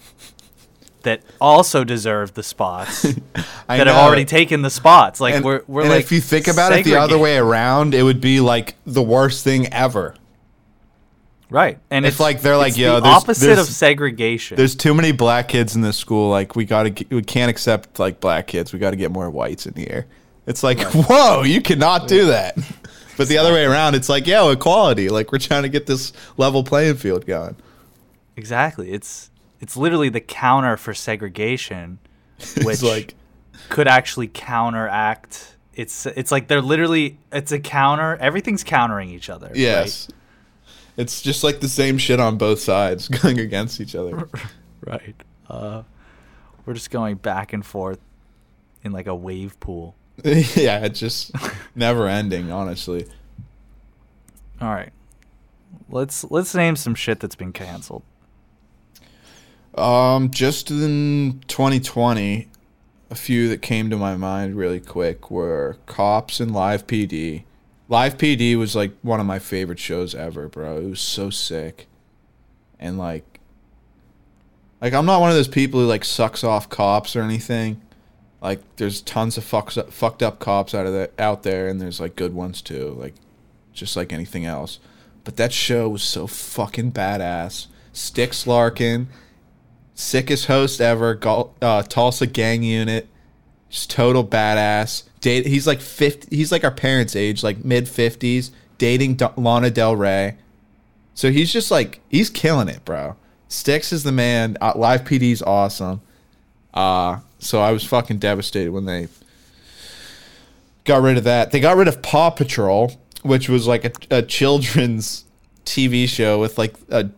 [1.03, 3.03] that also deserve the spots
[3.69, 5.21] that have already taken the spots.
[5.21, 7.95] Like and, we're we're and like if you think about it the other way around,
[7.95, 10.15] it would be like the worst thing ever.
[11.55, 14.57] Right, and It's it's, like they're like, yo, the there's- opposite there's- of segregation.
[14.57, 16.29] There's too many black kids in this school.
[16.29, 18.73] Like we gotta, we can't accept like black kids.
[18.73, 20.07] We got to get more whites in here.
[20.49, 22.59] It's like, whoa, you cannot do that.
[23.17, 25.09] But the other way around, it's like, yo, equality.
[25.09, 27.55] Like we're trying to get this level playing field going.
[28.37, 28.91] Exactly.
[28.91, 32.01] It's it's literally the counter for segregation,
[32.65, 33.15] which like,
[33.69, 35.55] could actually counteract.
[35.75, 38.17] It's it's like they're literally it's a counter.
[38.17, 39.53] Everything's countering each other.
[39.55, 40.09] right?
[40.97, 44.29] It's just like the same shit on both sides going against each other.
[44.87, 45.15] Right.
[45.49, 45.83] Uh,
[46.67, 47.99] we're just going back and forth
[48.83, 49.95] in like a wave pool.
[50.25, 51.31] yeah, it's just
[51.75, 52.51] never ending.
[52.53, 53.07] Honestly,
[54.61, 54.93] All right.
[55.89, 58.03] Let's let's name some shit that's been canceled.
[59.75, 62.49] um, just in 2020,
[63.11, 67.45] a few that came to my mind really quick were Cops and Live PD.
[67.89, 70.79] Live PD was like one of my favorite shows ever, bro.
[70.79, 71.87] It was so sick.
[72.79, 73.41] And like
[74.81, 77.81] like I'm not one of those people who like sucks off cops or anything.
[78.41, 81.81] Like there's tons of fucks up, fucked up cops out of the, out there and
[81.81, 83.15] there's like good ones too, like
[83.73, 84.79] just like anything else.
[85.25, 87.69] But that show was so fucking badass.
[87.95, 89.09] Sticks Larkin,
[89.95, 93.09] sickest host ever, Gul- uh, Tulsa gang unit,
[93.75, 95.03] just total badass.
[95.21, 99.69] Date, he's like 50, he's like our parents' age, like mid 50s, dating D- Lana
[99.69, 100.37] Del Rey.
[101.15, 103.17] So he's just like he's killing it, bro.
[103.49, 104.57] Sticks is the man.
[104.61, 106.03] Uh, Live PD's awesome.
[106.73, 109.09] Uh so I was fucking devastated when they
[110.85, 111.51] got rid of that.
[111.51, 115.25] They got rid of Paw Patrol, which was like a, a children's
[115.65, 117.11] TV show with like a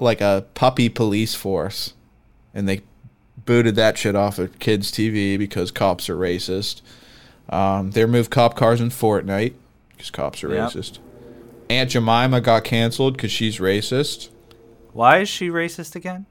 [0.00, 1.92] like a puppy police force,
[2.54, 2.80] and they
[3.48, 6.82] booted that shit off of kids' TV because cops are racist.
[7.48, 9.54] Um, they removed cop cars in Fortnite
[9.92, 10.70] because cops are Yep.
[10.70, 10.98] racist.
[11.70, 14.28] Aunt Jemima got canceled because she's racist.
[14.92, 16.26] Why is she racist again?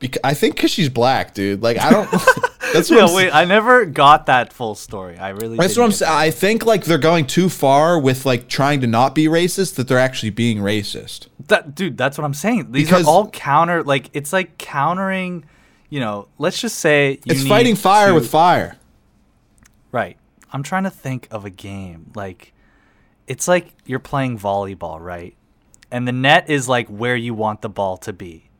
[0.00, 1.62] Because I think because she's black, dude.
[1.62, 2.10] Like I don't.
[2.74, 5.16] that's what Yeah, wait, I never got that full story.
[5.16, 5.56] I really.
[5.56, 6.12] That's what I'm saying.
[6.12, 9.88] I think like they're going too far with like trying to not be racist that
[9.88, 11.28] they're actually being racist.
[11.48, 12.72] That dude, that's what I'm saying.
[12.72, 15.44] These Because- are all counter like it's like countering,
[15.94, 18.76] you know, let's just say you It's fighting fire to- with fire.
[19.92, 20.16] Right.
[20.52, 22.10] I'm trying to think of a game.
[22.14, 22.52] Like
[23.26, 25.34] it's like you're playing volleyball, right?
[25.90, 28.50] And the net is like where you want the ball to be.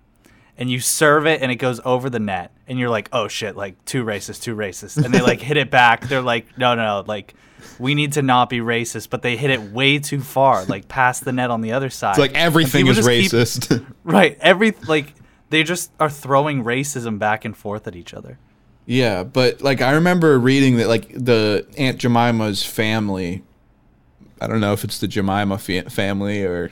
[0.56, 3.56] And you serve it and it goes over the net and you're like, "Oh shit,
[3.56, 6.06] like too racist, too racist." And they like hit it back.
[6.06, 7.34] They're like, "No, no, no, like
[7.80, 11.24] we need to not be racist," but they hit it way too far, like past
[11.24, 12.10] the net on the other side.
[12.12, 13.84] It's like everything is just keep- racist.
[14.04, 14.38] Right.
[14.40, 15.12] Every like
[15.54, 18.38] they just are throwing racism back and forth at each other.
[18.86, 23.42] yeah, but like I remember reading that like the Aunt Jemima's family.
[24.40, 26.70] I don't know if it's the Jemima fa- family or,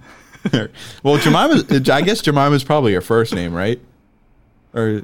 [0.52, 0.70] or
[1.02, 1.62] well, Jemima.
[1.92, 3.80] I guess Jemima's probably her first name, right?
[4.74, 5.02] Or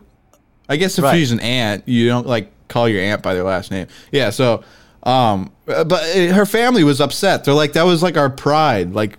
[0.69, 1.17] I guess if Right.
[1.17, 3.87] she's an aunt, you don't like call your aunt by their last name.
[4.13, 4.63] Yeah, so
[5.05, 7.45] um but uh, her family was upset.
[7.45, 8.93] They're like that was like our pride.
[8.93, 9.19] Like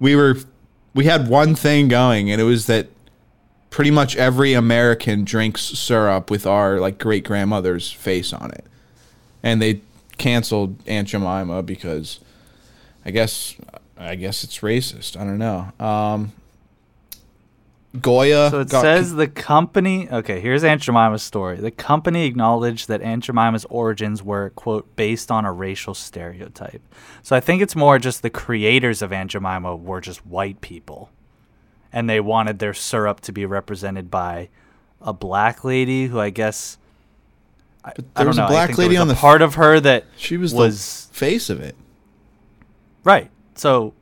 [0.00, 0.36] we were
[0.92, 2.88] we had one thing going and it was that
[3.74, 8.64] pretty much every American drinks syrup with our like great grandmother's face on it.
[9.42, 9.80] And they
[10.16, 12.20] canceled Aunt Jemima because
[13.04, 13.56] I guess
[13.98, 15.20] I guess it's racist.
[15.20, 15.72] I don't know.
[15.84, 16.32] Um
[18.00, 20.08] Goya So it says the company.
[20.08, 21.56] Okay, here's Aunt Jemima's story.
[21.56, 26.82] The company acknowledged that Aunt Jemima's origins were, quote, based on a racial stereotype.
[27.24, 31.10] So I think it's more just the creators of Aunt Jemima were just white people.
[31.94, 34.50] And they wanted their syrup to be represented by
[35.00, 36.76] a black lady who I guess.
[37.84, 38.46] I, there don't was a know.
[38.46, 41.06] I black there lady was on a the part of her that she was, was
[41.06, 41.76] the face of it.
[43.04, 43.30] Right.
[43.54, 43.94] So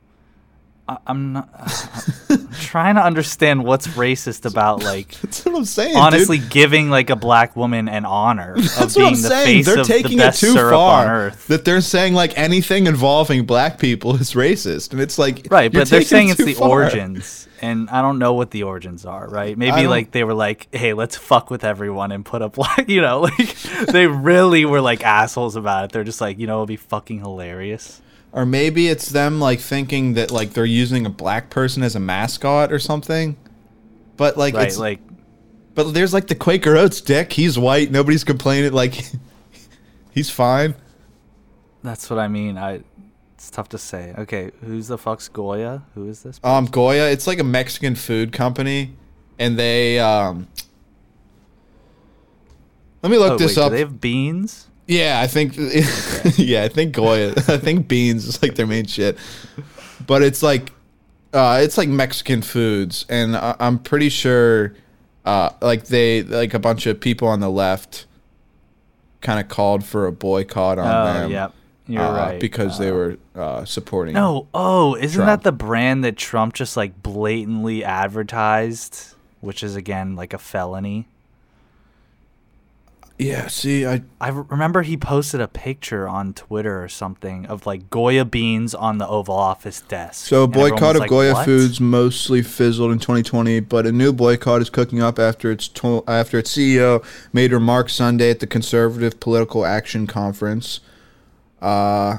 [0.87, 1.49] I, I'm not
[2.29, 5.95] I'm trying to understand what's racist about like That's what I'm saying.
[5.95, 6.49] honestly dude.
[6.49, 9.63] giving like a black woman an honor of That's being what I'm the saying.
[9.63, 11.31] They're taking the it too far.
[11.47, 15.87] That they're saying like anything involving black people is racist, and it's like Right, but
[15.89, 16.69] they're saying it it's the far.
[16.69, 19.27] origins, and I don't know what the origins are.
[19.29, 19.57] Right?
[19.57, 23.01] Maybe like they were like, "Hey, let's fuck with everyone and put up like you
[23.01, 23.55] know, like
[23.87, 25.91] they really were like assholes about it.
[25.91, 28.01] They're just like, you know, it'd be fucking hilarious.
[28.33, 31.99] Or maybe it's them like thinking that like they're using a black person as a
[31.99, 33.37] mascot or something.
[34.17, 34.67] But like Right?
[34.67, 34.99] it's Like,
[35.75, 37.33] but there's like the Quaker Oats dick.
[37.33, 37.91] He's white.
[37.91, 38.73] Nobody's complaining.
[38.73, 39.05] Like
[40.11, 40.75] he's fine.
[41.83, 42.57] that's what I mean.
[42.57, 42.81] I.
[43.35, 44.13] It's tough to say.
[44.17, 45.83] Okay, who's the fuck's Goya?
[45.95, 46.39] Who is this?
[46.43, 47.11] Um, Goya.
[47.11, 48.95] It's like a Mexican food company,
[49.37, 50.47] and they um.
[53.01, 53.71] Let me look oh, this wait, up.
[53.73, 54.69] They have beans?
[54.87, 55.55] Yeah, I think
[56.37, 57.31] yeah, I think Goya.
[57.47, 59.17] I think beans is like their main shit.
[60.05, 60.71] But it's like
[61.33, 64.73] Uh, it's like Mexican foods, and I- I'm pretty sure,
[65.25, 68.05] uh, like they like a bunch of people on the left,
[69.21, 71.31] kind of called for a boycott on Oh, them.
[71.31, 71.53] yep.
[71.87, 72.39] You're uh, right.
[72.39, 74.13] because they were uh, supporting.
[74.13, 75.41] No, oh, isn't Trump.
[75.41, 81.07] that the brand that Trump just like blatantly advertised, which is again like a felony?
[83.23, 83.47] Yeah.
[83.47, 88.25] See, I I remember he posted a picture on Twitter or something of like Goya
[88.25, 90.27] beans on the Oval Office desk.
[90.27, 94.11] So a boycott of like, Goya "What?" Foods mostly fizzled in 2020, but a new
[94.13, 98.47] boycott is cooking up after its to- after its CEO made remarks Sunday at the
[98.47, 100.79] Conservative Political Action Conference.
[101.61, 102.17] Uh,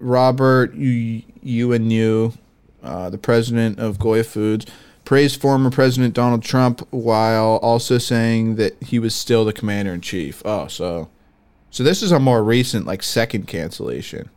[0.00, 2.36] Robert Unanue,
[2.82, 4.66] uh, the president of Goya Foods,
[5.04, 10.00] praised former President Donald Trump while also saying that he was still the commander in
[10.00, 10.42] chief.
[10.44, 11.08] Oh, so
[11.70, 14.30] so this is a more recent, like second cancellation.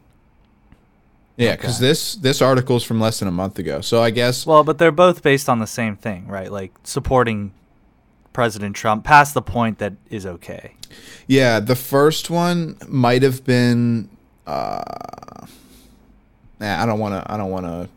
[1.37, 1.87] Yeah, because Okay.
[1.87, 3.81] this this article is from less than a month ago.
[3.81, 6.51] So I guess Well, but they're both based on the same thing, right?
[6.51, 7.51] Like supporting
[8.33, 10.73] President Trump past the point that is okay.
[11.27, 14.09] yeah, the first one might have been.
[14.45, 15.45] Uh,
[16.59, 17.31] nah, I don't want to.
[17.31, 17.89] I don't want to.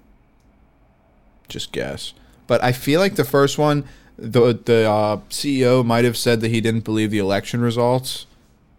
[1.49, 2.13] Just guess,
[2.51, 3.85] but I feel like the first one,
[4.17, 8.27] the the uh, CEO might have said that he didn't believe the election results,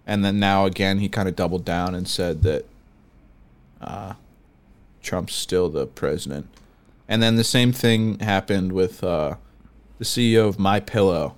[0.05, 2.65] and then now again he kind of doubled down and said that.
[3.79, 4.13] Uh,
[5.01, 6.47] Trump's still the president,
[7.07, 9.35] and then the same thing happened with uh,
[9.99, 11.35] the CEO of My Pillow.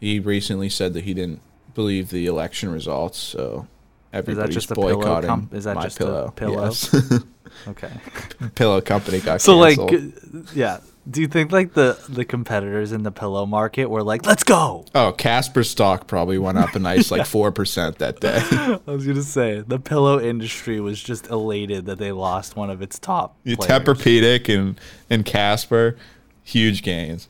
[0.00, 1.40] He recently said that he didn't
[1.76, 3.68] believe the election results, so
[4.12, 5.28] everybody's just a pillow boycotting.
[5.28, 6.32] com- is that My just a pillow?
[6.34, 6.64] pillow?
[6.64, 7.22] Yes.
[7.68, 7.90] Okay.
[8.54, 9.78] pillow company got So like,
[10.54, 10.80] yeah.
[11.10, 14.84] Do you think like the the competitors in the pillow market were like, "Let's go"?
[14.94, 18.40] oh, Casper stock probably went up a nice like four percent that day.
[18.50, 22.82] I was gonna say the pillow industry was just elated that they lost one of
[22.82, 23.36] its top.
[23.42, 23.56] You.
[23.56, 25.96] Tempur-Pedic and and Casper,
[26.44, 27.28] huge gains.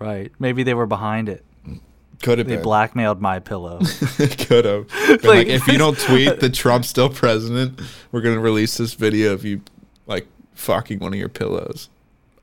[0.00, 0.32] right?
[0.40, 1.44] Maybe they were behind it.
[2.20, 2.64] Could have They been.
[2.64, 3.78] blackmailed my pillow.
[4.16, 4.92] Could have.
[5.08, 7.80] like, Like- if you don't tweet that Trump's still president,
[8.10, 9.60] we're gonna release this video of you
[10.08, 11.88] like fucking one of your pillows.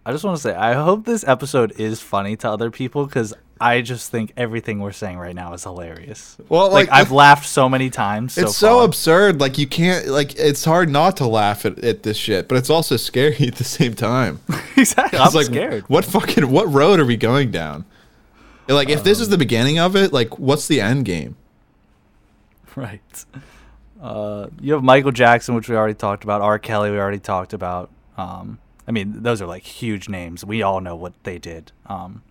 [0.06, 3.34] I just want to say, I hope this episode is funny to other people because
[3.60, 6.38] I just think everything we're saying right now is hilarious.
[6.50, 8.38] Well, Like, like, I've laughed so many times.
[8.38, 8.86] It's so far.
[8.86, 9.40] absurd.
[9.40, 10.08] Like you can't.
[10.08, 13.56] Like it's hard not to laugh at, at this shit, but it's also scary at
[13.56, 14.42] the same time.
[14.78, 15.18] exactly.
[15.18, 15.84] I'm like, scared.
[15.88, 17.86] what fucking what road are we going down?
[18.68, 21.36] Like if this is Um, the beginning of it, like what's the end game?
[22.76, 23.26] Right.
[24.02, 26.42] Uh, you have Michael Jackson, which we already talked about.
[26.42, 26.60] R.
[26.60, 27.90] Kelly, we already talked about.
[28.18, 30.46] Um, I mean, those are like huge names.
[30.46, 31.72] We all know what they did.
[31.88, 32.22] Um,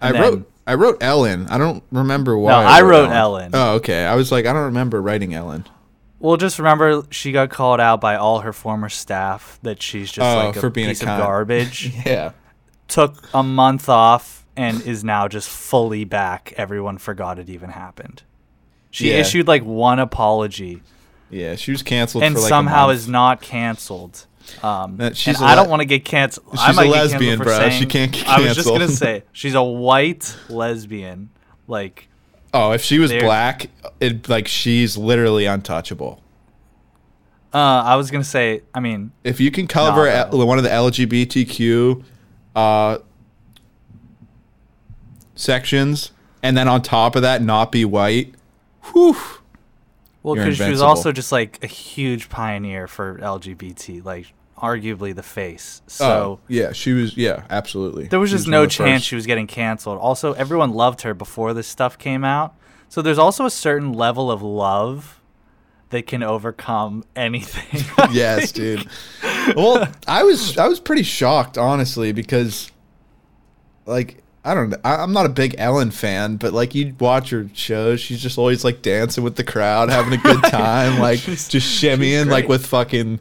[0.00, 1.46] I and wrote I wrote Ellen.
[1.48, 2.52] I don't remember why.
[2.52, 3.50] No, I wrote Ellen.
[3.54, 4.04] Oh, okay.
[4.04, 5.66] I was like, I don't remember writing Ellen.
[6.20, 10.24] Well, just remember she got called out by all her former staff that she's just
[10.26, 11.92] Oh, like a for being a piece of garbage.
[12.06, 12.32] Yeah.
[12.88, 16.54] Took a month off and is now just fully back.
[16.56, 18.22] Everyone forgot it even happened.
[18.90, 19.16] She Yeah.
[19.18, 20.82] issued like one apology
[21.30, 24.26] Yeah, she was canceled and for like somehow a is not canceled.
[24.62, 26.46] Um, That- she's and I don't want to get canceled.
[26.52, 27.70] I She's might a lesbian, bro.
[27.70, 28.44] She can't get canceled.
[28.44, 31.30] I was just gonna say she's a white lesbian.
[31.66, 32.08] Like
[32.52, 33.68] Oh, if she was black,
[34.00, 36.22] it like she's literally untouchable.
[37.52, 38.62] uh, I was gonna say.
[38.74, 40.28] I mean, If you can cover Nah.
[40.32, 42.02] L- one of the LGBTQ
[42.54, 42.98] uh,
[45.34, 48.34] sections, and then on top of that, not be white,
[48.92, 49.16] whew.
[50.24, 54.04] Well, because she was also just like a huge pioneer for LGBT.
[54.04, 55.82] Like arguably the face.
[55.86, 56.06] Uh, so.
[56.06, 57.16] oh, yeah, she was.
[57.16, 58.08] Yeah, absolutely.
[58.08, 59.06] There was She just one no chance first.
[59.08, 59.98] she was getting canceled.
[59.98, 62.54] Also, everyone loved her before this stuff came out.
[62.88, 65.20] So there's also a certain level of love
[65.90, 67.84] that can overcome anything.
[68.12, 68.88] yes, dude.
[69.54, 72.72] Well, I was I was pretty shocked, honestly, because
[73.84, 77.48] like I don't know, I'm not a big Ellen fan, but like you watch her
[77.54, 81.48] shows, she's just always like dancing with the crowd, having a good time, like She's-
[81.48, 83.20] just shimmying, like with fucking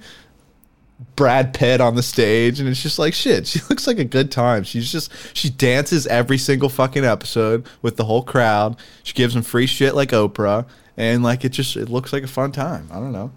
[1.16, 3.48] Brad Pitt on the stage, and it's just like shit.
[3.48, 4.64] She looks like a good time.
[4.64, 8.76] She's just she dances every single fucking episode with the whole crowd.
[9.04, 10.66] She gives them free shit like Oprah,
[10.98, 12.88] and like it just it looks like a fun time.
[12.92, 13.32] I don't know.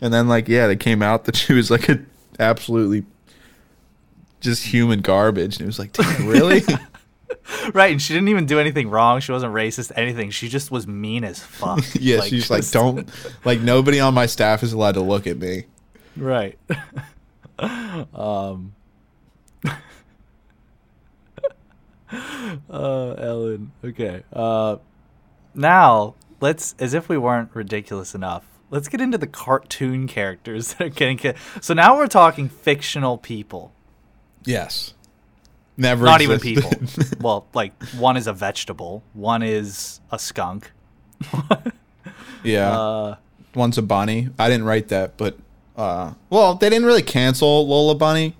[0.00, 2.00] And then like yeah, they came out that she was like a
[2.38, 3.04] absolutely
[4.40, 6.62] just human garbage, and it was like, damn, really?
[7.74, 9.20] right, and she didn't even do anything wrong.
[9.20, 10.30] She wasn't racist, anything.
[10.30, 11.84] She just was mean as fuck.
[11.94, 13.08] yeah, she's like, don't
[13.44, 15.64] like nobody on my staff is allowed to look at me.
[16.16, 16.58] Right.
[17.58, 18.74] um.
[22.10, 23.72] uh, Ellen.
[23.84, 24.22] Okay.
[24.32, 24.76] Uh,
[25.54, 30.86] now let's, as if we weren't ridiculous enough, let's get into the cartoon characters that
[30.86, 31.18] are getting.
[31.18, 33.72] Ca- so now we're talking fictional people.
[34.44, 34.94] Yes.
[35.78, 36.04] Never.
[36.04, 36.70] Not even people.
[37.20, 40.72] well, like one is a vegetable, one is a skunk.
[42.42, 42.78] yeah.
[42.78, 43.16] Uh,
[43.54, 44.28] One's a bunny.
[44.38, 45.38] I didn't write that, but
[45.76, 48.36] uh, well, they didn't really cancel Lola Bunny.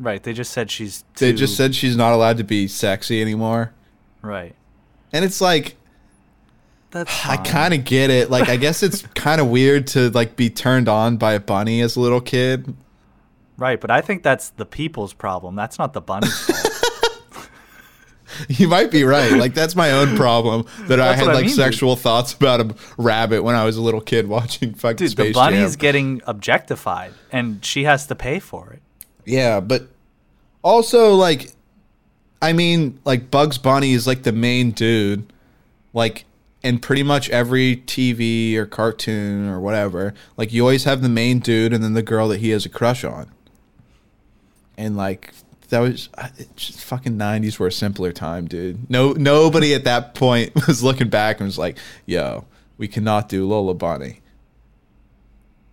[0.00, 0.22] right.
[0.22, 1.04] They just said she's.
[1.16, 3.72] They just said she's not allowed to be sexy anymore,
[4.20, 4.54] right.
[5.12, 5.76] and it's like
[6.90, 8.30] That's I kind of get it.
[8.30, 11.82] Like, I guess it's kind of weird to like be turned on by a bunny
[11.82, 12.74] as a little kid.
[13.56, 15.54] Right, but I think that's the people's problem.
[15.56, 17.48] That's not the bunny's fault.
[18.48, 19.32] You might be right.
[19.32, 21.56] Like, that's my own problem that I had I like mean, dude.
[21.56, 25.28] sexual thoughts about a rabbit when I was a little kid watching fucking Dude, Space
[25.28, 25.80] the bunny's Jam.
[25.80, 28.80] getting objectified, and she has to pay for it.
[29.26, 29.88] Yeah, but
[30.62, 31.52] also like
[32.40, 35.30] I mean, like Bugs Bunny is like the main dude.
[35.92, 36.24] Like
[36.62, 41.38] in pretty much every TV or cartoon or whatever, like you always have the main
[41.38, 43.30] dude and then the girl that he has a crush on.
[44.78, 45.32] And like
[45.68, 46.08] that was
[46.56, 48.88] just fucking 90s were a simpler time, dude.
[48.90, 52.44] No nobody at that point was looking back and was like, "Yo,
[52.78, 54.20] we cannot do Lola Bunny."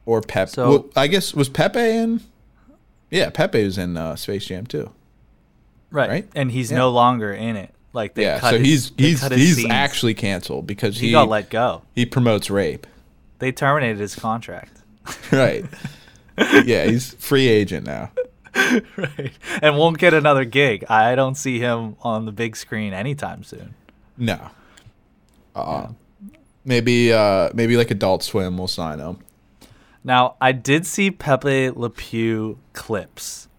[0.05, 0.51] Or Pepe.
[0.51, 2.21] So- well, I guess was Pepe in
[3.11, 4.91] yeah, Pepe was in uh, Space Jam too.
[5.91, 6.09] Right.
[6.09, 6.29] Right?
[6.35, 6.77] And he's Yeah.
[6.77, 7.73] no longer in it.
[7.91, 9.71] Like they yeah, cut so his- he's he's he's scenes.
[9.71, 11.81] actually canceled because he, he got let go.
[11.95, 12.85] he promotes rape.
[13.39, 14.73] They terminated his contract.
[15.31, 15.65] Right.
[16.65, 18.11] yeah, he's free agent now.
[18.97, 19.31] right.
[19.61, 20.85] And won't get another gig.
[20.89, 23.75] I don't see him on the big screen anytime soon.
[24.17, 24.51] No.
[25.55, 25.89] Uh,
[26.63, 29.19] maybe uh maybe like Adult Swim will sign him.
[30.03, 33.49] Now, I did see Pepe Le Pew clips,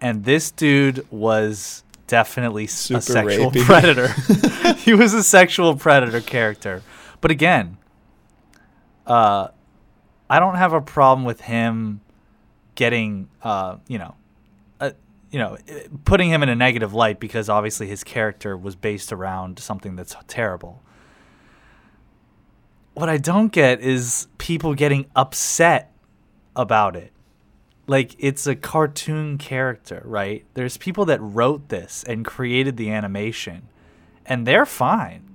[0.00, 3.64] and this dude was definitely Super a sexual rapey.
[3.64, 4.08] predator.
[4.78, 6.82] he was a sexual predator character.
[7.20, 7.78] But again,
[9.06, 9.48] uh,
[10.28, 12.00] I don't have a problem with him
[12.74, 14.14] getting, uh, you know,
[14.80, 14.90] uh,
[15.30, 15.56] you know,
[16.04, 20.14] putting him in a negative light because obviously his character was based around something that's
[20.26, 20.82] terrible.
[22.94, 25.92] What I don't get is people getting upset
[26.54, 27.12] about it.
[27.86, 30.44] Like it's a cartoon character, right?
[30.54, 33.68] There's people that wrote this and created the animation,
[34.24, 35.28] and they're fine.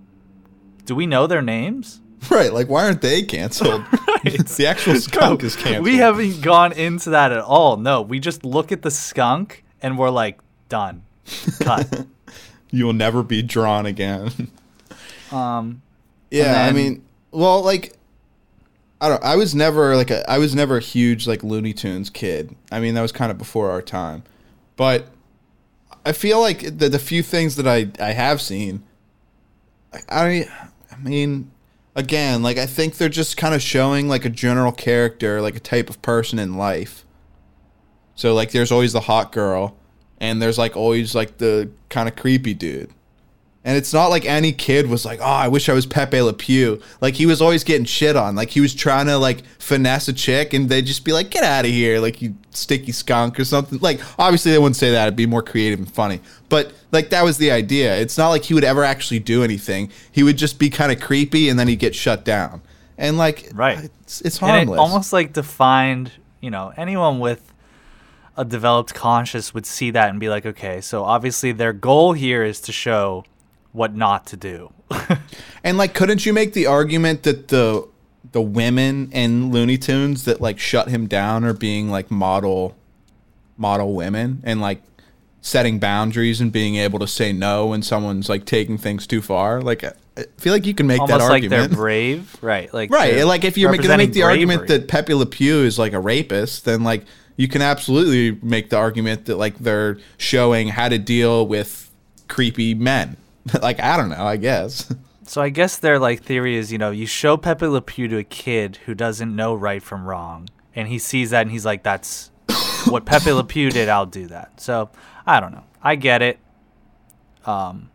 [0.85, 2.01] Do we know their names?
[2.29, 3.83] Right, like why aren't they canceled?
[4.25, 5.85] It's the actual skunk is canceled.
[5.85, 7.77] We haven't gone into that at all.
[7.77, 11.03] No, we just look at the skunk and we're like, done,
[11.61, 12.05] cut.
[12.71, 14.31] You will never be drawn again.
[15.31, 15.81] um,
[16.29, 17.93] Yeah, I mean, well, like,
[19.01, 19.23] I don't.
[19.23, 20.29] I was never like a.
[20.29, 22.55] I was never a huge like Looney Tunes kid.
[22.71, 24.23] I mean, that was kind of before our time,
[24.75, 25.07] but
[26.05, 28.83] I feel like the the few things that I I have seen,
[30.09, 30.47] I
[30.91, 31.49] I mean,
[31.95, 35.59] again, like I think they're just kind of showing like a general character, like a
[35.59, 37.05] type of person in life.
[38.15, 39.77] So like, there's always the hot girl,
[40.19, 42.91] and there's like always like the kind of creepy dude.
[43.69, 46.33] And it's not like any kid was like, "Oh, I wish I was Pepe Le
[46.33, 48.33] Pew." Like he was always getting shit on.
[48.35, 51.43] Like he was trying to like finesse a chick, and they'd just be like, "Get
[51.43, 53.77] out of here!" Like you sticky skunk or something.
[53.77, 56.19] Like obviously they wouldn't say that; it'd be more creative and funny.
[56.49, 57.95] But like that was the idea.
[57.95, 59.91] It's not like he would ever actually do anything.
[60.11, 62.63] He would just be kind of creepy, and then he'd get shut down.
[62.97, 63.85] And like, Right.
[64.01, 64.77] it's, it's harmless.
[64.77, 66.11] it almost like defined,
[66.41, 67.53] you know, anyone with
[68.35, 72.43] a developed conscience would see that and be like, okay, so obviously their goal here
[72.43, 73.25] is to show
[73.71, 74.73] what not to do.
[75.63, 77.87] And like, couldn't you make the argument that the
[78.31, 82.77] the women in Looney Tunes that like shut him down are being like model
[83.57, 84.81] model women and like
[85.41, 89.61] setting boundaries and being able to say no when someone's like taking things too far?
[89.61, 89.93] Like, I
[90.37, 91.61] feel like you can make that argument.
[91.61, 92.73] like they're brave, right?
[92.73, 93.25] Like right.
[93.25, 95.99] Like, if you're going to make the argument that Pepe Le Pew is like a
[95.99, 97.05] rapist, then like
[97.35, 101.89] you can absolutely make the argument that like they're showing how to deal with
[102.27, 103.17] creepy men.
[103.61, 104.25] like, I don't know.
[104.25, 104.93] I guess.
[105.29, 108.17] So I guess their like theory is, you know, you show Pepe Le Pew to
[108.17, 111.83] a kid who doesn't know right from wrong, and he sees that and he's like,
[111.83, 112.31] "That's
[112.87, 113.89] what Pepe Le Pew did.
[113.89, 114.89] I'll do that." So
[115.27, 115.65] I don't know.
[115.83, 116.39] I get it.
[117.45, 117.91] Um,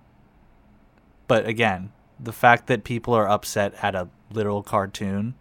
[1.26, 1.90] but again,
[2.20, 5.34] the fact that people are upset at a literal cartoon,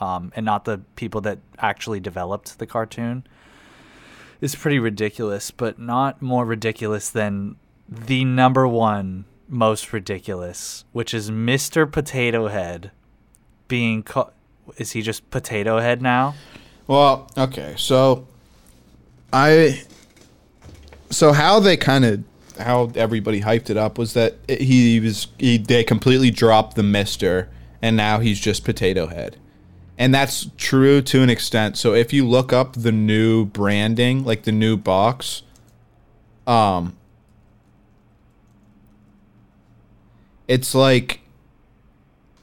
[0.00, 3.26] um, and not the people that actually developed the cartoon,
[4.42, 5.50] is pretty ridiculous.
[5.50, 7.56] But not more ridiculous than
[7.88, 11.90] the number one most ridiculous, which is Mr.
[11.90, 12.90] Potato Head
[13.66, 14.04] being.
[14.76, 16.34] Is he just Potato Head now?
[16.86, 17.74] Well, okay.
[17.76, 18.26] So
[19.32, 19.82] I
[21.10, 22.24] so how they kind of
[22.58, 27.48] how everybody hyped it up was that he was he they completely dropped the mister
[27.80, 29.36] and now he's just potato head.
[29.96, 31.76] And that's true to an extent.
[31.76, 35.42] So if you look up the new branding, like the new box,
[36.46, 36.96] Um,
[40.48, 41.20] it's like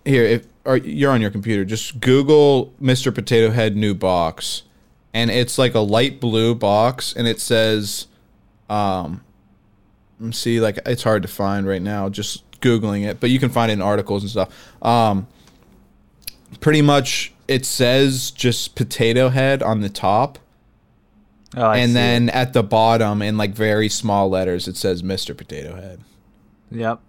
[0.05, 3.13] here if or you're on your computer, just Google Mr.
[3.13, 4.63] Potato Head new box,
[5.13, 8.07] and it's like a light blue box, and it says,
[8.69, 9.23] um,
[10.19, 13.37] let me see, like it's hard to find right now, just googling it, but you
[13.39, 14.49] can find it in articles and stuff.
[14.81, 15.27] Um,
[16.61, 20.39] pretty much, it says just Potato Head on the top,
[21.55, 22.35] Oh, I and then it.
[22.35, 25.37] at the bottom, in like very small letters, it says Mr.
[25.37, 26.01] Potato Head.
[26.71, 26.99] Yep.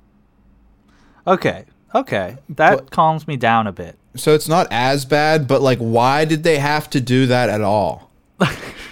[1.27, 1.65] Okay.
[1.95, 2.37] Okay.
[2.51, 3.99] That But- calms me down a bit.
[4.17, 7.61] So it's not as bad, but like, why did they have to do that at
[7.61, 8.11] all?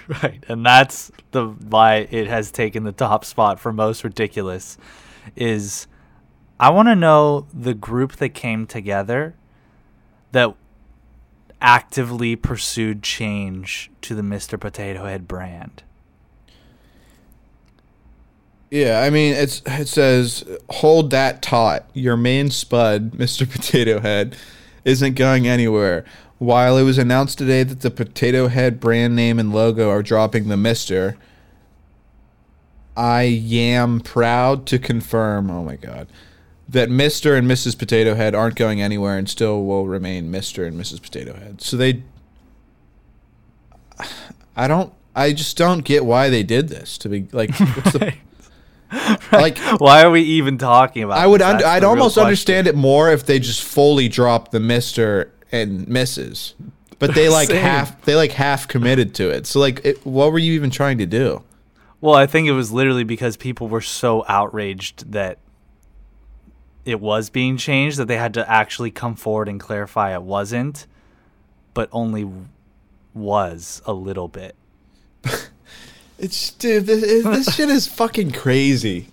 [0.07, 0.45] Right.
[0.49, 4.77] And that's the why it has taken the top spot for most ridiculous
[5.35, 5.87] is
[6.61, 9.35] I want to know the group that came together
[10.33, 10.55] that
[11.63, 14.61] actively pursued change to the Mr.
[14.61, 15.83] Potato Head brand.
[18.75, 21.89] Yeah, I mean it's it says hold that taut.
[21.95, 23.49] Your main spud, Mr.
[23.49, 24.35] Potato Head,
[24.85, 26.05] isn't going anywhere.
[26.39, 30.49] While it was announced today that the Potato Head brand name and logo are dropping
[30.49, 31.17] the Mister,
[32.97, 33.23] I
[33.53, 36.09] am proud to confirm, oh my god,
[36.69, 37.39] that Mr.
[37.39, 37.79] and Mrs.
[37.79, 40.67] Potato Head aren't going anywhere and still will remain Mr.
[40.67, 41.01] and Mrs.
[41.01, 41.63] Potato Head.
[41.63, 42.03] So they
[44.57, 48.15] I don't I just don't get why they did this to be like what's the
[49.33, 53.11] like Why are we even talking about I would That's I'd almost understand it more
[53.11, 56.55] if they just fully dropped the Mister and Mrs.
[56.99, 57.63] But they like Same.
[57.63, 59.47] half they like half committed to it.
[59.47, 61.43] So like, it, what were you even trying to do?
[62.01, 65.39] Well, I think it was literally because people were so outraged that
[66.85, 70.87] it was being changed that they had to actually come forward and clarify it wasn't,
[71.73, 72.31] but only
[73.15, 74.55] was a little bit.
[76.25, 79.09] It's dude, this, this shit is fucking crazy.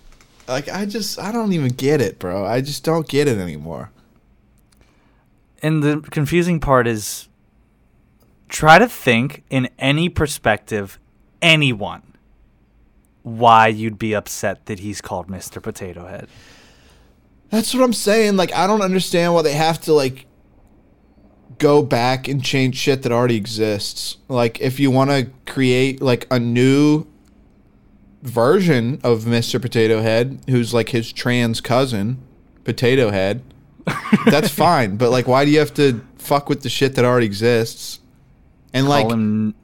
[0.48, 2.46] Like I just I don't even get it, bro.
[2.46, 3.90] I just don't get it anymore.
[5.62, 7.28] And the confusing part is
[8.48, 10.98] try to think in any perspective,
[11.42, 12.14] anyone,
[13.22, 15.62] why you'd be upset that he's called Mr.
[15.62, 16.28] Potato Head.
[17.50, 18.38] That's what I'm saying.
[18.38, 20.24] Like I don't understand why they have to like
[21.62, 24.16] go back and change shit that already exists.
[24.28, 27.06] Like if you want to create like a new
[28.22, 29.60] version of Mr.
[29.60, 32.18] Potato Head who's like his trans cousin,
[32.64, 33.42] Potato Head,
[34.26, 34.96] that's fine.
[34.96, 38.00] But like why do you have to fuck with the shit that already exists?
[38.74, 39.54] And like him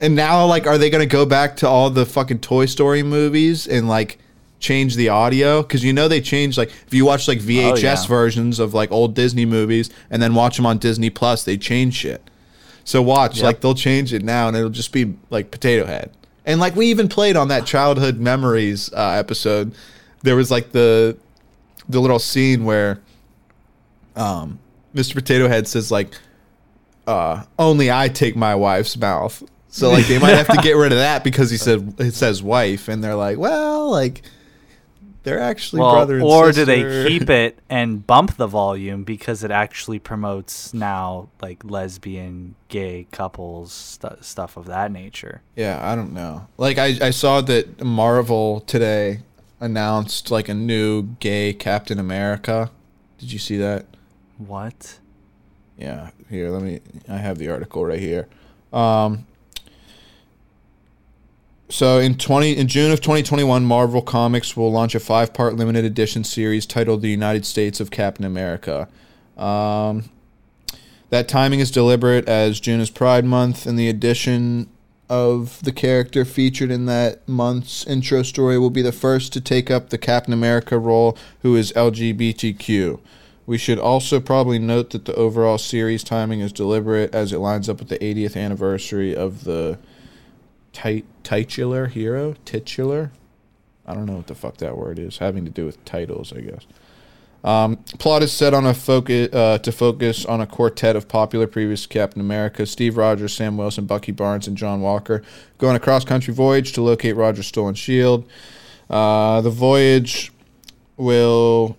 [0.00, 3.02] and now, like, are they going to go back to all the fucking Toy Story
[3.02, 4.18] movies and like
[4.60, 5.62] change the audio?
[5.62, 8.06] Because you know they change Like, if you watch like VHS Oh, yeah.
[8.06, 11.94] versions of like old Disney movies and then watch them on Disney Plus, they change
[11.94, 12.22] shit.
[12.84, 13.44] So watch, Yep.
[13.44, 16.10] like, they'll change it now, and it'll just be like Potato Head.
[16.46, 19.74] And like we even played on that childhood memories uh, episode.
[20.22, 21.16] There was like the
[21.90, 23.00] the little scene where
[24.16, 24.58] um,
[24.94, 25.14] Mr.
[25.14, 26.14] Potato Head says like
[27.06, 29.42] uh, only I take my wife's mouth.
[29.68, 32.42] So like they might have to get rid of that because he said it says
[32.42, 34.22] wife, and they're like, well, like
[35.28, 39.44] they're actually well, brother and or do they keep it and bump the volume because
[39.44, 45.42] it actually promotes now like lesbian, gay couples, stu stuff of that nature?
[45.56, 46.46] Yeah, I don't know.
[46.56, 49.20] Like I, I saw that Marvel today
[49.60, 52.70] announced like a new gay Captain America.
[53.18, 53.86] Did you see that?
[54.38, 54.98] What?
[55.76, 58.28] Yeah, here, let me I have the article right here.
[58.72, 59.26] Um
[61.68, 66.24] so in 20 in June of 2021, Marvel Comics will launch a five-part limited edition
[66.24, 68.88] series titled "The United States of Captain America."
[69.36, 70.10] Um,
[71.10, 74.68] that timing is deliberate as June is Pride Month, and the addition
[75.08, 79.70] of the character featured in that month's intro story will be the first to take
[79.70, 83.00] up the Captain America role who is LGBTQ.
[83.46, 87.68] We should also probably note that the overall series timing is deliberate as it lines
[87.70, 89.78] up with the 80th anniversary of the
[90.72, 93.12] tit- titular hero, titular.
[93.86, 96.40] I don't know what the fuck that word is, having to do with titles, I
[96.40, 96.66] guess.
[97.44, 101.46] Um, plot is set on a focus uh, to focus on a quartet of popular
[101.46, 105.22] previous Captain America: Steve Rogers, Sam Wilson, Bucky Barnes, and John Walker
[105.56, 108.28] go on a cross-country voyage to locate Rogers' stolen shield.
[108.90, 110.32] Uh, the voyage
[110.96, 111.76] will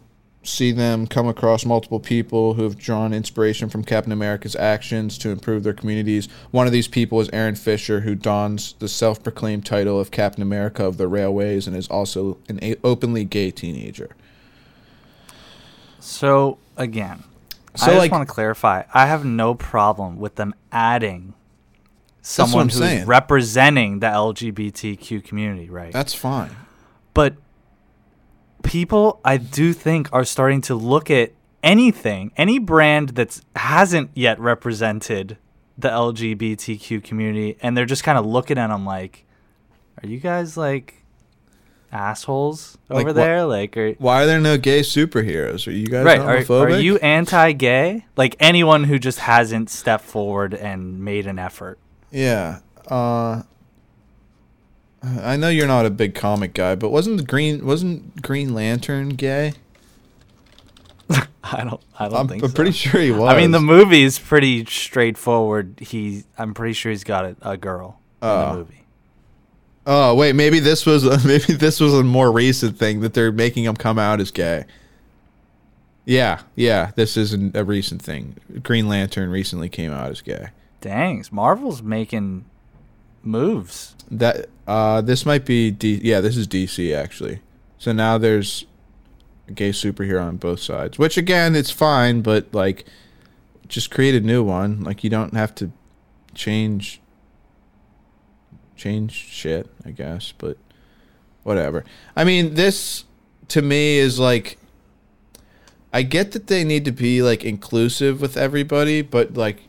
[0.49, 5.29] see them come across multiple people who have drawn inspiration from Captain America's actions to
[5.29, 6.27] improve their communities.
[6.51, 10.83] One of these people is Aaron Fisher, who dons the self-proclaimed title of Captain America
[10.85, 14.09] of the Railways and is also an a- openly gay teenager.
[15.99, 17.23] So again,
[17.75, 18.83] So, I just like- want to clarify.
[18.93, 21.33] I have no problem with them adding
[22.21, 23.05] someone who's saying.
[23.05, 25.93] representing the LGBTQ community, right?
[25.93, 26.51] That's fine.
[27.13, 27.35] but
[28.63, 31.31] people I do think are starting to look at
[31.63, 35.37] anything, any brand that hasn't yet represented
[35.77, 39.25] the LGBTQ community, and they're just kind of looking at them like,
[40.01, 41.05] "Are you guys like
[41.91, 43.45] assholes over wha- there?
[43.45, 45.67] Like, are Why are there no gay superheroes?
[45.67, 46.19] Are you guys right?
[46.19, 46.75] Are, homophobic?
[46.75, 48.05] are you anti-gay?
[48.17, 51.79] Like anyone who just hasn't stepped forward and made an effort."
[52.11, 52.59] Yeah.
[52.87, 53.43] Uh,
[55.03, 59.09] I know you're not a big comic guy, but wasn't the Green wasn't Green Lantern
[59.09, 59.53] gay?
[61.43, 61.81] I don't.
[61.97, 62.55] I don't I'm, think I'm so.
[62.55, 63.33] pretty sure he was.
[63.33, 65.75] I mean, the movie is pretty straightforward.
[65.79, 68.45] He, I'm pretty sure he's got a, a girl in Oh.
[68.51, 68.75] the movie.
[69.87, 73.63] Oh wait, maybe this was maybe this was a more recent thing that they're making
[73.63, 74.65] him come out as gay.
[76.05, 78.35] Yeah, yeah, this isn't a recent thing.
[78.63, 80.49] Green Lantern recently came out as gay.
[80.81, 82.45] Dang, Marvel's making
[83.23, 83.95] moves.
[84.11, 85.99] That uh, this might be D.
[86.03, 87.41] Yeah, this is DC actually.
[87.79, 88.65] So now there's
[89.47, 92.85] a gay superhero on both sides, which again, it's fine, but like,
[93.67, 94.83] just create a new one.
[94.83, 95.71] Like you don't have to
[96.35, 97.01] change
[98.75, 100.57] change shit, I guess, but
[101.41, 101.83] whatever.
[102.15, 103.05] I mean, this
[103.47, 104.59] to me is like
[105.91, 109.63] I get that they need to be like inclusive with everybody, but like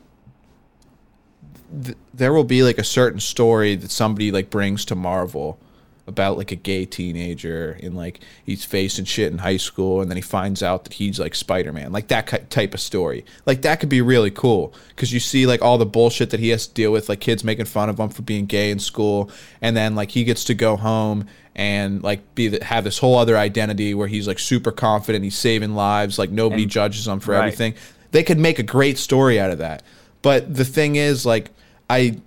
[1.83, 5.59] th- there will be like a certain story that somebody like brings to Marvel
[6.07, 10.17] about like a gay teenager and like he's facing shit in high school and then
[10.17, 11.91] he finds out that he's like Spider-Man.
[11.91, 13.23] Like that type of story.
[13.45, 16.49] Like that could be really cool cuz you see like all the bullshit that he
[16.49, 19.29] has to deal with like kids making fun of him for being gay in school
[19.61, 23.17] and then like he gets to go home and like be the, have this whole
[23.17, 27.19] other identity where he's like super confident, he's saving lives, like nobody And- judges him
[27.19, 27.39] for right.
[27.39, 27.75] everything.
[28.11, 29.83] They could make a great story out of that.
[30.21, 31.51] But the thing is like
[31.91, 32.17] I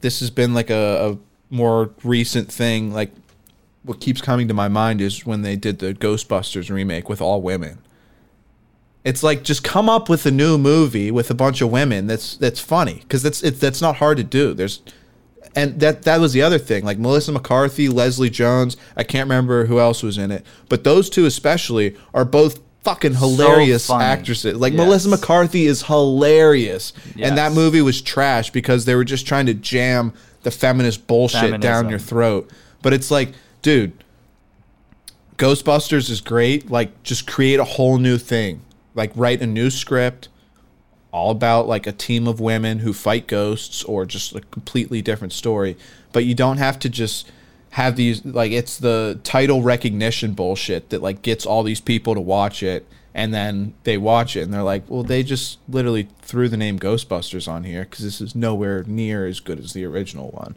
[0.00, 3.12] this has been like a, a more recent thing like
[3.84, 7.42] what keeps coming to my mind is when they did the Ghostbusters remake with all
[7.42, 7.78] women.
[9.04, 12.36] It's like just come up with a new movie with a bunch of women that's
[12.36, 14.54] that's funny because that's it's that's not hard to do.
[14.54, 14.82] There's
[15.54, 19.66] and that that was the other thing like Melissa McCarthy, Leslie Jones, I can't remember
[19.66, 24.04] who else was in it, but those two especially are both fucking hilarious funny.
[24.04, 24.56] actresses.
[24.56, 24.78] Like Yes.
[24.78, 26.92] Melissa McCarthy is hilarious.
[27.18, 30.12] And that movie was trash because they were just trying to jam
[30.42, 32.50] the feminist bullshit down your throat.
[32.82, 33.92] But it's like, dude,
[35.36, 36.70] Ghostbusters is great.
[36.70, 38.62] Like, just create a whole new thing.
[38.94, 40.28] Like, write a new script
[41.12, 45.32] all about like a team of women who fight ghosts or just a completely different
[45.32, 45.76] story.
[46.12, 47.30] But you don't have to just
[47.72, 52.20] have these like it's the title recognition bullshit that like gets all these people to
[52.20, 56.50] watch it and then they watch it and they're like, well, they just literally threw
[56.50, 60.30] the name Ghostbusters on here because this is nowhere near as good as the original
[60.30, 60.56] one.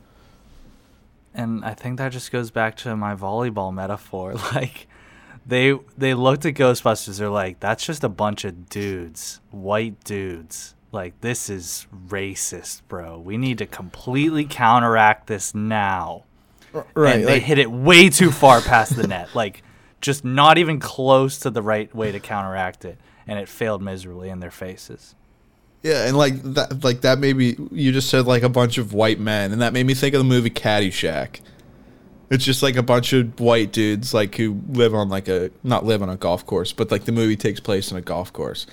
[1.33, 4.35] And I think that just goes back to my volleyball metaphor.
[4.53, 4.87] Like
[5.45, 10.75] they they looked at Ghostbusters, they're like, that's just a bunch of dudes, white dudes.
[10.91, 13.19] Like this is racist, bro.
[13.19, 16.25] We need to completely counteract this now.
[16.95, 17.15] Right.
[17.15, 19.35] and they like- hit it way too far past the net.
[19.35, 19.63] Like
[20.01, 22.97] just not even close to the right way to counteract it.
[23.27, 25.15] And it failed miserably in their faces.
[25.81, 27.19] Yeah, and like that, like that.
[27.19, 30.15] Maybe you just said like a bunch of white men, and that made me think
[30.15, 31.41] of the movie Caddyshack.
[32.31, 35.85] It's just like a bunch of white dudes like who live on like a not
[35.85, 38.65] live on a golf course, but like the movie takes place on a golf course.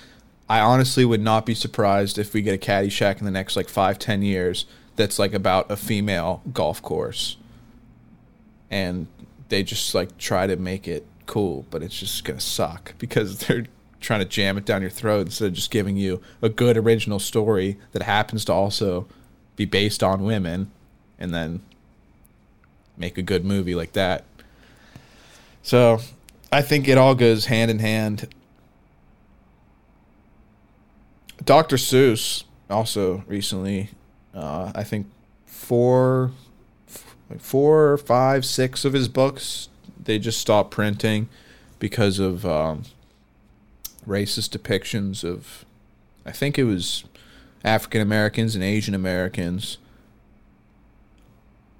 [0.49, 3.69] I honestly would not be surprised if we get a Caddyshack in the next like
[3.69, 7.37] five ten years that's like about a female golf course,
[8.73, 9.05] and
[9.49, 13.67] they just like try to make it cool, but it's just gonna suck because they're
[14.01, 17.19] trying to jam it down your throat instead of just giving you a good original
[17.19, 19.07] story that happens to also
[19.55, 20.71] be based on women,
[21.19, 21.61] and then
[22.97, 24.25] make a good movie like that.
[25.61, 25.99] So,
[26.51, 28.33] I think it all goes hand in hand.
[31.45, 31.75] Dr.
[31.75, 33.91] Seuss also recently,
[34.33, 35.05] uh, I think
[35.45, 36.31] four,
[37.29, 39.69] like four, five, six of his books
[40.05, 41.29] they just stopped printing
[41.79, 42.83] because of um,
[44.07, 45.65] racist depictions of,
[46.25, 47.03] I think it was
[47.63, 49.77] African Americans and Asian Americans.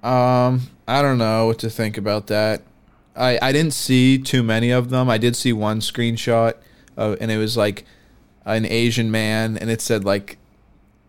[0.02, 2.62] Um, I don't know what to think about that.
[3.16, 5.10] I I didn't see too many of them.
[5.10, 6.56] I did see one screenshot,
[6.98, 7.86] and it was like
[8.46, 10.38] an Asian man, and it said like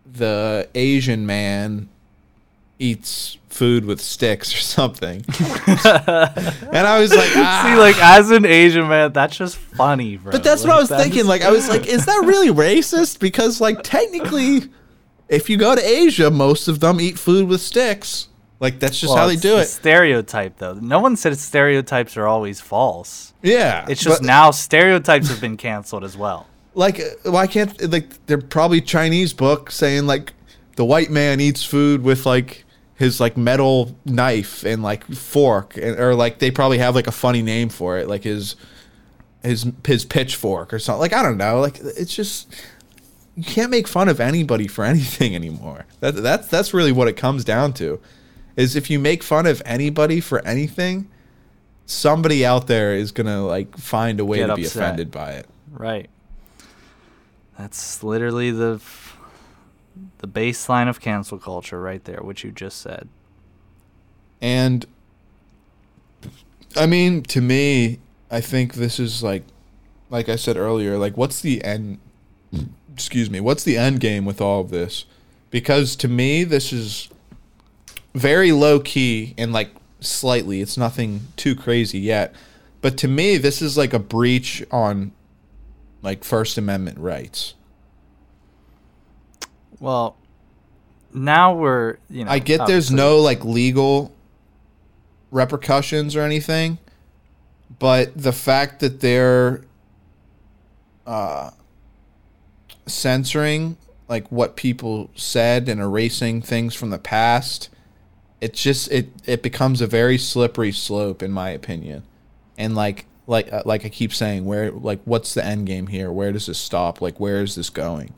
[0.09, 1.89] the Asian man
[2.79, 5.23] eats food with sticks or something.
[5.85, 7.63] and I was like, ah.
[7.65, 10.31] See, like as an Asian man, that's just funny, bro.
[10.31, 11.25] But that's what I was thinking.
[11.25, 13.19] Like, I was like, is that really racist?
[13.19, 14.63] Because, like, technically,
[15.29, 18.27] if you go to Asia, most of them eat food with sticks.
[18.59, 19.65] Like that's just Well, how they do it.
[19.65, 20.75] Stereotype though.
[20.75, 23.33] No one said stereotypes are always false.
[23.43, 26.47] Yeah, It's just but, now stereotypes have been canceled as well.
[26.73, 30.31] like uh, why can't like they're probably Chinese book saying like
[30.77, 32.63] the white man eats food with like
[32.95, 37.11] his like metal knife and like fork and, or like they probably have like a
[37.11, 38.55] funny name for it like his
[39.43, 41.01] his his pitchfork or something.
[41.01, 41.59] Like I don't know.
[41.59, 42.53] Like it's just
[43.35, 45.85] you can't make fun of anybody for anything anymore.
[45.99, 47.99] That that's that's really what it comes down to
[48.55, 51.09] is if you make fun of anybody for anything
[51.85, 55.47] somebody out there is gonna like find a way Get to be offended by it.
[55.71, 56.09] Right.
[57.57, 58.79] That's literally the
[60.19, 63.07] the baseline of cancel culture right there, which you just said.
[64.41, 64.85] And
[66.75, 67.99] I mean, to me,
[68.29, 69.43] I think this is like
[70.09, 71.99] like I said earlier, like what's the end
[72.93, 75.05] excuse me, what's the end game with all of this?
[75.51, 77.09] Because to me, this is
[78.13, 82.33] very low key and like slightly, it's nothing too crazy yet.
[82.81, 85.11] But to me, this is like a breach on
[86.01, 87.55] like First Amendment rights.
[89.79, 90.15] Well,
[91.13, 94.13] now we're, you know, I get there's obviously- no like legal
[95.31, 96.77] repercussions or anything,
[97.79, 99.61] but the fact that they're
[101.05, 101.51] uh,
[102.85, 107.69] censoring like what people said and erasing things from the past,
[108.41, 112.03] it just it it becomes a very slippery slope in my opinion,
[112.57, 116.11] and like like uh, like I keep saying, where like what's the end game here?
[116.11, 117.01] Where does this stop?
[117.01, 118.13] Like where is this going?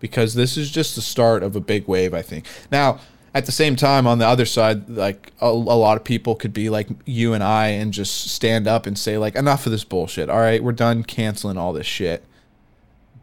[0.00, 2.46] Because this is just the start of a big wave, I think.
[2.70, 3.00] Now,
[3.34, 6.52] at the same time, on the other side, like a, a lot of people could
[6.52, 9.84] be like you and I and just stand up and say, like, enough of this
[9.84, 10.30] bullshit.
[10.30, 12.24] All right, we're done canceling all this shit.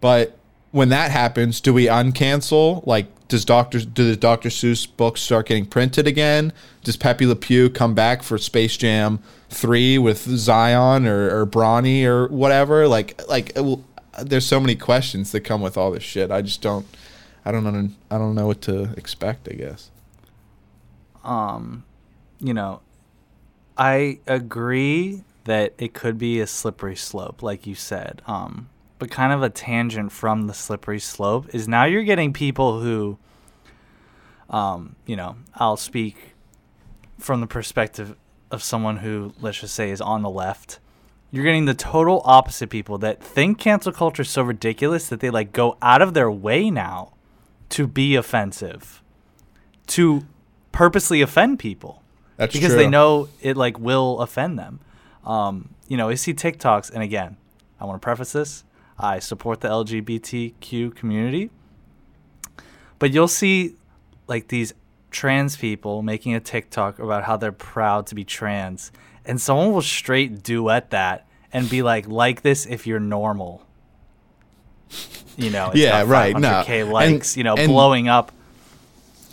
[0.02, 0.38] But
[0.72, 2.86] when that happens, do we uncancel?
[2.86, 4.50] Like, does Doctor do the Dr.
[4.50, 6.54] Seuss books start getting printed again?
[6.84, 9.20] Does Pepe Le Pew come back for Space Jam
[9.50, 12.88] three with Zion or, or Bronny or whatever?
[12.88, 13.58] Like, like
[14.22, 16.32] there's so many questions that come with all this shit.
[16.32, 16.86] I just don't,
[17.44, 19.48] I don't know, I don't know what to expect.
[19.50, 19.92] I guess.
[21.24, 21.84] um,
[22.40, 22.82] you know,
[23.78, 28.22] I agree that it could be a slippery slope, like you said.
[28.28, 32.80] Um, but kind of a tangent from the slippery slope is now you're getting people
[32.80, 33.18] who,
[34.50, 36.34] um, you know, I'll speak
[37.20, 38.16] from the perspective
[38.52, 40.80] of someone who, let's just say, is on the left.
[41.36, 45.30] You're getting the total opposite people that think cancel culture is so ridiculous that they
[45.30, 47.12] like go out of their way now
[47.72, 49.04] to be offensive,
[49.88, 50.26] to
[50.72, 52.02] purposely offend people
[52.38, 52.78] That's because true.
[52.78, 54.80] they know it like will offend them.
[55.26, 57.36] Um, you know, I see TikToks, and again,
[57.82, 58.64] I want to preface this:
[58.98, 61.50] I support the LGBTQ community,
[62.98, 63.76] but you'll see
[64.28, 64.74] like these
[65.12, 68.94] trans people making a TikTok about how they're proud to be trans,
[69.28, 73.64] and someone will straight duet that and be like, "Like this if you're normal."
[75.38, 76.64] You know, it's Yeah, right, no.
[76.66, 78.32] 500K And- you know, blowing up.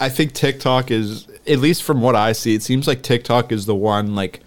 [0.00, 3.66] I think TikTok is, at least from what I see, it seems like TikTok is
[3.66, 4.40] the one, like,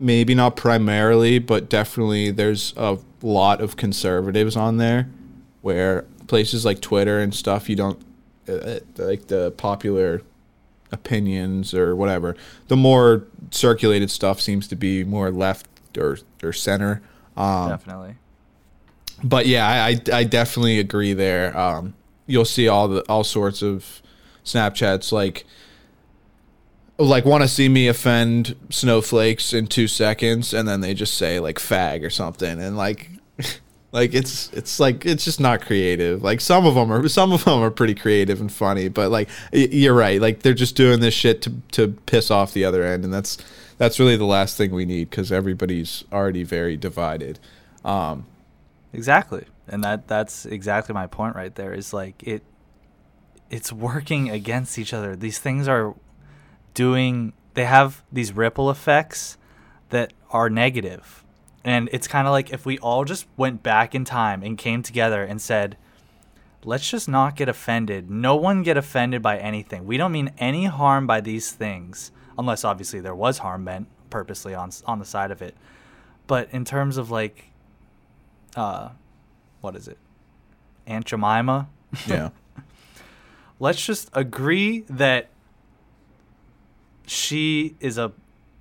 [0.00, 5.08] maybe not primarily, but definitely there's a lot of conservatives on there
[5.60, 8.00] where places like Twitter and stuff, you don't,
[8.48, 10.22] uh, like the popular
[10.94, 12.34] opinions or whatever,
[12.68, 15.66] the more circulated stuff seems to be more left
[15.98, 17.02] or, or center.
[17.36, 18.14] Um, Definitely.
[19.22, 21.56] but yeah, I, I I definitely agree there.
[21.56, 21.94] Um,
[22.26, 24.00] you'll see all the all sorts of
[24.44, 25.44] Snapchats like
[26.96, 31.40] like want to see me offend snowflakes in two seconds, and then they just say
[31.40, 33.10] like fag or something, and like
[33.94, 36.22] like it's it's like it's just not creative.
[36.22, 39.30] Like some of them are some of them are pretty creative and funny, but like
[39.52, 40.20] you're right.
[40.20, 43.38] Like they're just doing this shit to to piss off the other end, and that's
[43.78, 47.38] that's really the last thing we need because everybody's already very divided.
[47.84, 48.26] Um,
[48.94, 49.44] Exactly.
[49.66, 52.42] And that that's exactly my point right there is like it
[53.50, 55.16] it's working against each other.
[55.16, 55.94] These things are
[56.72, 59.36] doing they have these ripple effects
[59.90, 61.23] that are negative.
[61.64, 64.82] And it's kind of like if we all just went back in time and came
[64.82, 65.76] together and said,
[66.62, 68.10] let's just not get offended.
[68.10, 69.86] No one get offended by anything.
[69.86, 74.54] We don't mean any harm by these things, unless obviously there was harm meant purposely
[74.54, 75.54] on on the side of it.
[76.26, 77.46] But in terms of like
[78.56, 78.90] uh,
[79.60, 79.98] what is it?
[80.86, 81.68] Aunt Jemima.
[82.06, 82.30] yeah.
[83.58, 85.28] Let's just agree that
[87.06, 88.12] she is a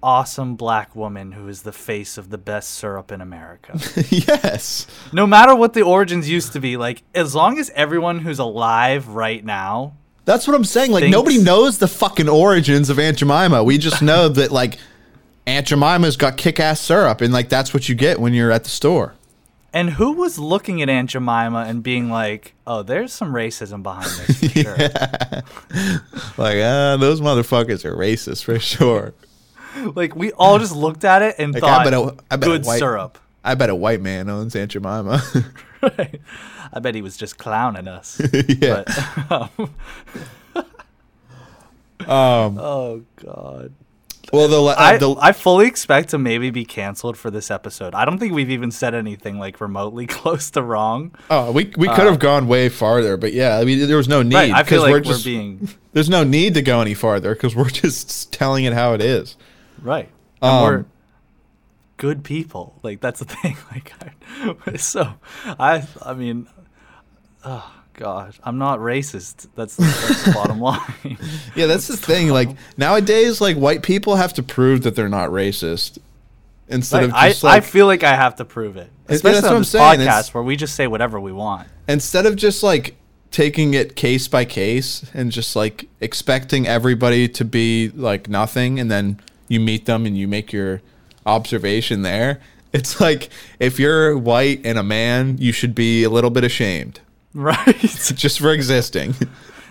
[0.04, 3.80] awesome black woman who is the face of the best syrup in America.
[4.10, 4.86] yes.
[5.12, 9.08] no matter what the origins used to be, like as long as everyone who's alive
[9.08, 9.94] right now
[10.26, 10.92] That's what I'm saying.
[10.92, 13.64] Like Thinks- nobody knows the fucking origins of Aunt Jemima.
[13.64, 14.78] We just know that like
[15.48, 18.70] Aunt Jemima's got kick-ass syrup, and like that's what you get when you're at the
[18.70, 19.16] store.
[19.76, 24.06] And who was looking at Aunt Jemima and being like, "Oh, there's some racism behind
[24.06, 24.78] this for sure."
[26.38, 29.14] Like, ah, those motherfuckers are racist for sure.
[29.96, 32.48] Like we all just looked at it and Like, thought, I bet a, I bet
[32.48, 35.22] "Good white, syrup." I bet a white man owns Aunt Jemima.
[35.98, 36.22] Right.
[36.72, 38.22] I bet he was just clowning us.
[38.48, 38.86] yeah.
[39.28, 40.70] But,
[42.08, 42.58] um.
[42.58, 43.74] oh god.
[44.32, 47.94] Well, the, uh, I, the I fully expect to maybe be canceled for this episode.
[47.94, 51.14] I don't think we've even said anything like remotely close to wrong.
[51.30, 54.24] oh, we we could have gone way farther, but yeah, I mean, there was no
[54.24, 54.36] need.
[54.36, 54.54] Right.
[54.54, 57.56] I feel like we're, we're just being there's no need to go any farther because
[57.56, 59.36] we're just telling it how it is.
[59.84, 60.10] Right.
[60.42, 60.86] And Um, we're
[61.98, 62.80] good people.
[62.84, 63.56] Like that's the thing.
[63.72, 63.94] Like
[64.68, 65.14] I, so
[65.60, 66.48] I I mean
[67.46, 69.48] oh god, I'm not racist.
[69.56, 71.18] That's, that's the bottom line.
[71.56, 72.30] Yeah, that's the thing.
[72.30, 76.00] Like nowadays, like white people have to prove that they're not racist
[76.68, 78.90] instead Right, of I, like, I feel like I have to prove it.
[79.06, 81.68] that's Especially what on this saying, it's- podcast where we just say whatever we want.
[81.88, 82.96] instead of just like
[83.32, 88.90] taking it case by case and just like expecting everybody to be like nothing and
[88.92, 90.82] then you meet them and you make your
[91.26, 92.40] observation there
[92.74, 93.30] it's like
[93.60, 97.00] if you're white and a man you should be a little bit ashamed
[97.36, 97.80] Right.
[98.16, 99.16] just for existing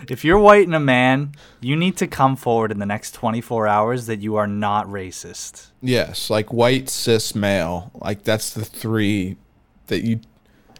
[0.09, 3.67] if you're white and a man, you need to come forward in the next 24
[3.69, 5.67] hours that you are not racist.
[5.81, 9.37] yes like white cis male like that's the three
[9.87, 10.19] that you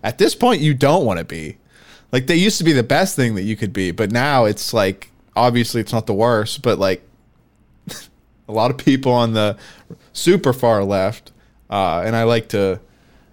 [0.03, 1.57] at this point you don't want to be
[2.11, 4.73] like they used to be the best thing that you could be but now it's
[4.73, 7.01] like obviously it's not the worst but like
[8.47, 9.57] a lot of people on the
[10.11, 11.31] super far left
[11.69, 12.79] uh, and i like to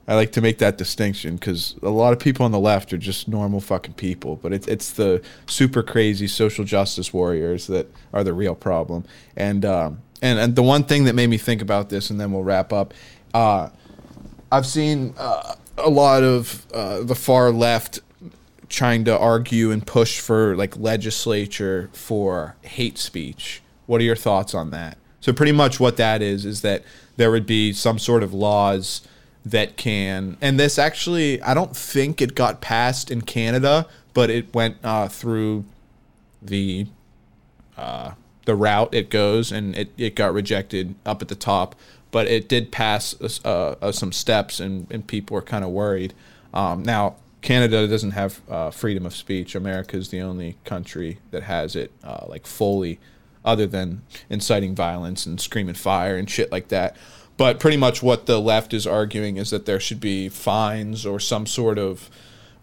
[0.08, 2.98] i like to make that distinction because a lot of people on the left are
[2.98, 8.24] just normal fucking people but it's, it's the super crazy social justice warriors that are
[8.24, 9.04] the real problem
[9.36, 12.32] and um, and, and the one thing that made me think about this and then
[12.32, 12.92] we'll wrap up
[13.32, 13.68] uh,
[14.52, 18.00] I've seen uh, a lot of uh, the far left
[18.68, 23.62] trying to argue and push for like legislature for hate speech.
[23.90, 24.98] What are your thoughts on that?
[25.20, 26.84] So pretty much what that is is that
[27.16, 29.02] there would be some sort of laws
[29.44, 34.54] that can and this actually I don't think it got passed in Canada, but it
[34.54, 35.64] went uh, through
[36.40, 36.86] the
[37.76, 38.12] uh,
[38.44, 41.74] the route it goes, and it, it got rejected up at the top.
[42.12, 43.14] But it did pass
[43.44, 46.14] uh, uh, some steps, and, and people were kind of worried.
[46.54, 49.56] Um, now, Canada doesn't have uh, freedom of speech.
[49.56, 52.98] America is the only country that has it, uh, like fully,
[53.44, 56.96] other than inciting violence and screaming fire and shit like that.
[57.36, 61.18] But pretty much what the left is arguing is that there should be fines or
[61.18, 62.10] some sort of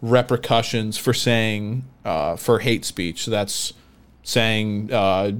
[0.00, 3.24] repercussions for saying uh, for hate speech.
[3.24, 3.72] So that's
[4.22, 5.32] saying uh,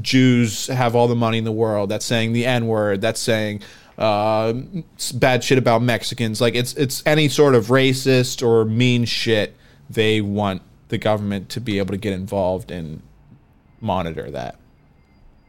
[0.00, 1.88] Jews have all the money in the world.
[1.88, 3.00] That's saying the N word.
[3.00, 3.62] That's saying
[3.98, 4.52] uh,
[5.14, 6.40] bad shit about Mexicans.
[6.40, 9.56] Like it's it's any sort of racist or mean shit.
[9.88, 13.02] They want the government to be able to get involved and
[13.80, 14.56] monitor that.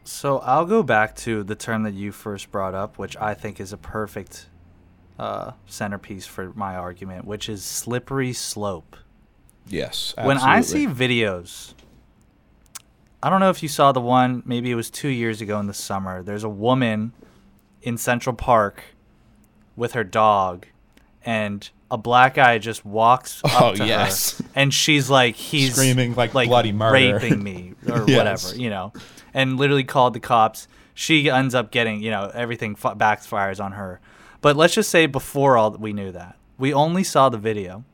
[0.08, 3.60] So I'll go back to the term that you first brought up, which I think
[3.60, 4.46] is a perfect
[5.18, 8.96] uh, centerpiece for my argument, which is slippery slope.
[9.66, 10.14] Yes.
[10.20, 11.74] When I see videos,
[13.22, 15.66] I don't know if you saw the one, maybe it was two years ago in
[15.66, 16.22] the summer.
[16.22, 17.12] There's a woman
[17.82, 18.82] in Central Park
[19.76, 20.66] with her dog,
[21.22, 24.38] and a black guy just walks up Oh, to yes.
[24.38, 27.16] her, and she's like, he's Screaming like bloody murder.
[27.18, 28.16] raping me or Yes.
[28.16, 28.92] whatever, you know,
[29.34, 30.68] and literally called the cops.
[30.94, 34.00] She ends up getting, you know, everything f- backfires on her.
[34.40, 37.84] But let's just say before all we knew that, we only saw the video,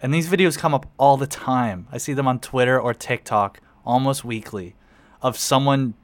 [0.00, 1.86] and these videos come up all the time.
[1.92, 4.74] I see them on Twitter or TikTok almost weekly,
[5.20, 5.94] of someone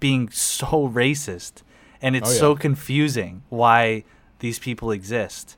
[0.00, 1.62] being so racist,
[2.00, 2.38] and it's Oh, yeah.
[2.40, 4.04] so confusing why
[4.40, 5.56] these people exist.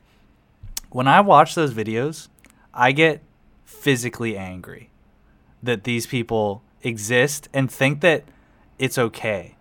[0.89, 2.27] When I watch those videos,
[2.73, 3.23] I get
[3.63, 4.91] physically angry
[5.63, 8.23] that these people exist and think that
[8.77, 9.55] it's okay.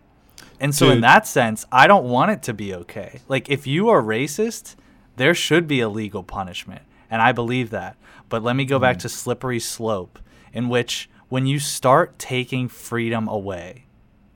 [0.61, 3.21] And so in that sense, I don't want it to be okay.
[3.29, 4.77] Like if you are racist,
[5.17, 7.97] there should be a legal punishment, and I believe that.
[8.29, 9.01] But let me go back mm.
[9.01, 10.19] to slippery slope
[10.53, 13.87] in which when you start taking freedom away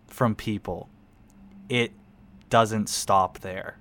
[0.07, 0.89] from people,
[1.68, 1.93] it
[2.51, 3.78] doesn't stop there.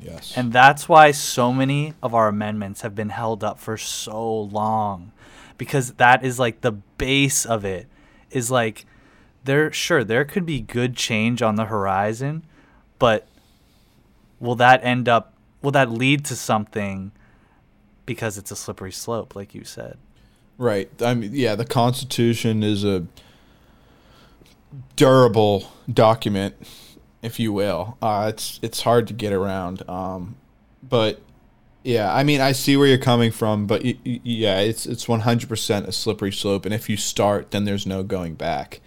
[0.00, 0.32] yes.
[0.36, 5.12] And that's why so many of our amendments have been held up for so long.
[5.56, 7.88] Because that is like the base of it
[8.30, 8.86] is like
[9.44, 12.44] there sure there could be good change on the horizon,
[12.98, 13.26] but
[14.40, 17.12] will that end up will that lead to something
[18.06, 19.98] because it's a slippery slope like you said.
[20.56, 20.90] Right.
[21.00, 23.06] I mean, yeah, the Constitution is a
[24.96, 26.56] durable document,
[27.22, 27.96] if you will.
[28.02, 29.88] Uh, it's it's hard to get around.
[29.88, 30.36] Um,
[30.82, 31.20] but
[31.84, 35.06] yeah, I mean, I see where you're coming from, but y- y- yeah, it's it's
[35.06, 38.80] 100% a slippery slope, and if you start, then there's no going back.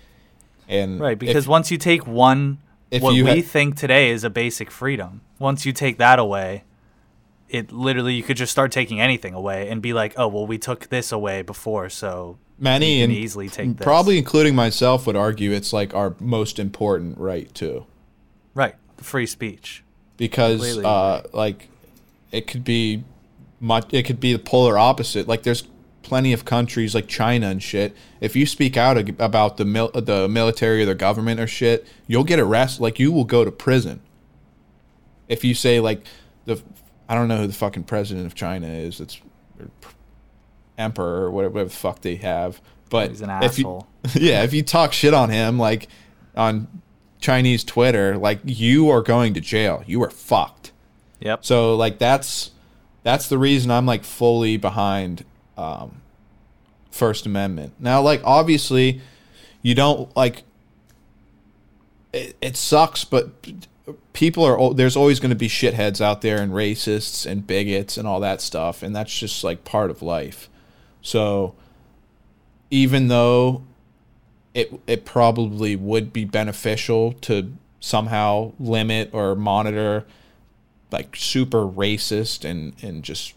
[0.67, 2.59] And Right, if- because once you take one,
[2.91, 6.63] if what we had- think today is a basic freedom, once you take that away,
[7.49, 10.57] it literally you could just start taking anything away and be like, oh well, we
[10.57, 13.83] took this away before, so many you can and easily take this.
[13.83, 17.85] probably including myself would argue it's like our most important right too.
[18.53, 19.83] right, the free speech.
[20.17, 21.67] because uh, like
[22.31, 23.03] it could be
[23.59, 25.67] much it could be the polar opposite like there's
[26.01, 30.27] plenty of countries like China and shit if you speak out about the mil- the
[30.27, 34.01] military or the government or shit you'll get arrested like you will go to prison
[35.27, 36.05] if you say like
[36.45, 36.61] the
[37.07, 39.21] I don't know who the fucking president of China is it's
[39.59, 39.69] or
[40.77, 42.59] emperor or whatever, whatever the fuck they have
[42.89, 45.87] but He's an if you- yeah, if you talk shit on him, like
[46.35, 46.67] on
[47.19, 49.83] Chinese Twitter, like you are going to jail.
[49.87, 50.71] You are fucked.
[51.21, 51.45] Yep.
[51.45, 52.51] So like that's
[53.03, 55.25] that's the reason I'm like fully behind
[55.57, 56.01] um,
[56.91, 57.73] First Amendment.
[57.79, 59.01] Now, like obviously,
[59.61, 60.43] you don't like.
[62.13, 63.29] It, it sucks, but
[64.13, 64.73] people are.
[64.73, 68.41] There's always going to be shitheads out there and racists and bigots and all that
[68.41, 70.49] stuff, and that's just like part of life.
[71.01, 71.55] So,
[72.69, 73.63] even though
[74.53, 80.05] it it probably would be beneficial to somehow limit or monitor
[80.91, 83.33] like super racist and and just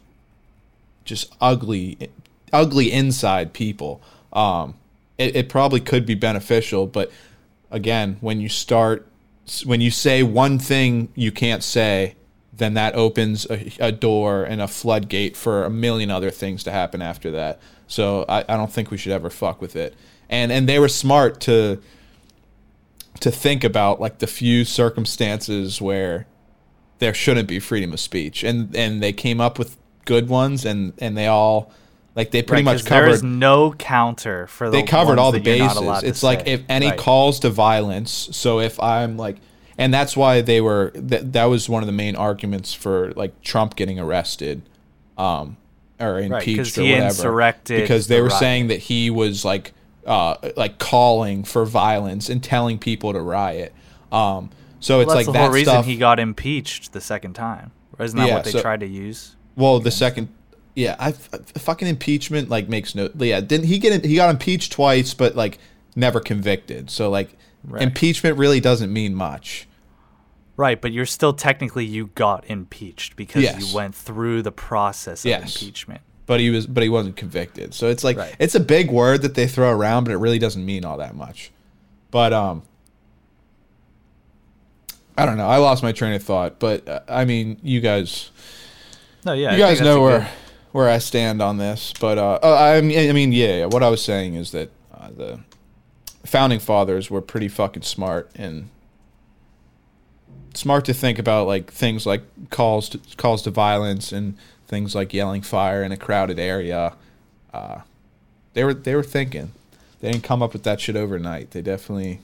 [1.05, 2.11] just ugly
[2.52, 4.00] ugly inside people.
[4.32, 4.74] Um
[5.16, 7.11] it, it probably could be beneficial but
[7.70, 9.07] again when you start
[9.64, 12.16] when you say one thing you can't say
[12.57, 16.70] then that opens a, a door and a floodgate for a million other things to
[16.70, 17.61] happen after that.
[17.86, 19.94] So I, I don't think we should ever fuck with it.
[20.28, 21.80] And and they were smart to
[23.20, 26.26] to think about like the few circumstances where
[26.99, 30.92] there shouldn't be freedom of speech and and they came up with good ones and
[30.99, 31.70] and they all
[32.14, 33.05] like they pretty Right, covered.
[33.07, 36.22] There is no counter for the they covered all the that you're not bases it's
[36.22, 36.53] like say.
[36.55, 36.99] if any Right.
[36.99, 39.36] calls to violence so if i'm like
[39.76, 43.40] and that's why they were that, that was one of the main arguments for like
[43.42, 44.62] trump getting arrested
[45.18, 45.57] um
[46.01, 48.38] or impeached or he whatever because they the were riot.
[48.40, 49.72] saying that he was like
[50.07, 53.72] uh like calling for violence and telling people to riot
[54.12, 54.51] um
[54.85, 57.72] so it's Well, like the that whole reason stuff he got impeached the second time.
[57.99, 59.37] Isn't that Yeah, what they so- tried to use?
[59.57, 60.28] Well, the second,
[60.74, 63.09] yeah, I fucking impeachment like makes no.
[63.18, 65.59] Yeah, didn't he get he got impeached twice, but like
[65.97, 66.91] never convicted.
[66.91, 67.35] So like
[67.66, 67.80] Right.
[67.82, 69.66] impeachment really doesn't mean much.
[70.57, 73.59] Right, but you're still technically you got impeached because Yes.
[73.61, 75.55] you went through the process of Yes.
[75.62, 76.03] impeachment.
[76.26, 77.72] But he was, but he wasn't convicted.
[77.74, 78.35] So it's like Right.
[78.39, 81.14] it's a big word that they throw around, but it really doesn't mean all that
[81.16, 81.53] much.
[82.11, 82.62] But um,
[85.17, 85.47] I don't know.
[85.47, 88.31] I lost my train of thought, but uh, I mean, you guys,
[89.25, 90.29] No, yeah, you think guys know where good-
[90.73, 93.67] where I stand on this, but uh, uh, I mean, I mean, yeah, yeah.
[93.67, 95.41] What I was saying is that uh, the
[96.25, 98.71] founding fathers were pretty fucking smart and
[100.55, 104.37] smart to think about like things like calls to calls to violence and
[104.67, 106.95] things like yelling fire in a crowded area.
[107.53, 107.81] Uh,
[108.55, 109.53] they were they were thinking.
[110.01, 111.53] They didn't come up with that shit overnight.
[111.53, 112.21] They definitely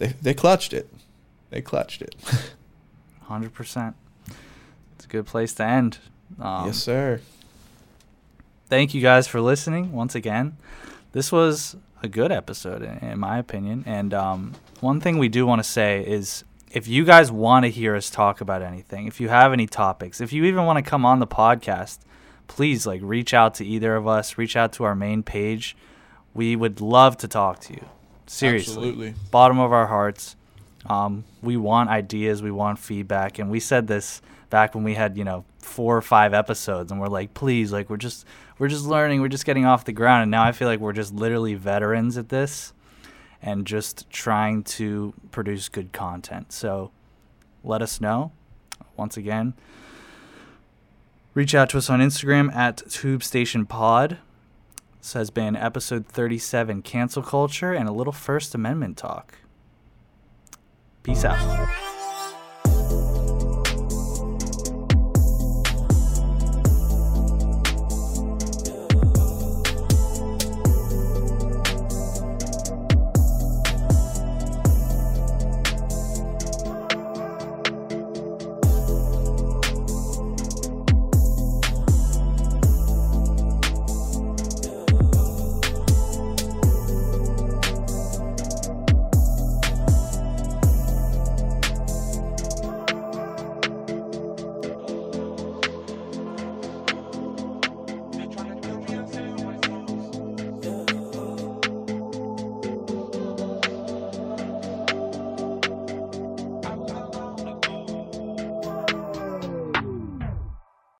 [0.00, 0.92] they they clutched it.
[1.50, 2.16] They clutched it.
[3.22, 3.94] Hundred percent.
[4.96, 5.98] It's a good place to end.
[6.40, 7.20] Um, yes, sir.
[8.68, 10.56] Thank you guys for listening once again.
[11.12, 13.84] This was a good episode, in, in my opinion.
[13.86, 17.70] And um, one thing we do want to say is, if you guys want to
[17.70, 20.88] hear us talk about anything, if you have any topics, if you even want to
[20.88, 21.98] come on the podcast,
[22.46, 24.38] please like reach out to either of us.
[24.38, 25.76] Reach out to our main page.
[26.32, 27.84] We would love to talk to you.
[28.30, 29.14] Seriously, Absolutely.
[29.32, 30.36] bottom of our hearts.
[30.86, 35.18] Um, we want ideas, we want feedback, and we said this back when we had
[35.18, 38.24] you know four or five episodes, and we're like, please, like we're just
[38.60, 40.92] we're just learning, we're just getting off the ground, and now I feel like we're
[40.92, 42.72] just literally veterans at this,
[43.42, 46.52] and just trying to produce good content.
[46.52, 46.92] So
[47.64, 48.30] let us know.
[48.96, 49.54] Once again,
[51.34, 54.18] reach out to us on Instagram at Tube Station Pod.
[55.00, 59.38] This has been episode 37 Cancel Culture and a little First Amendment talk.
[61.02, 61.89] Peace out.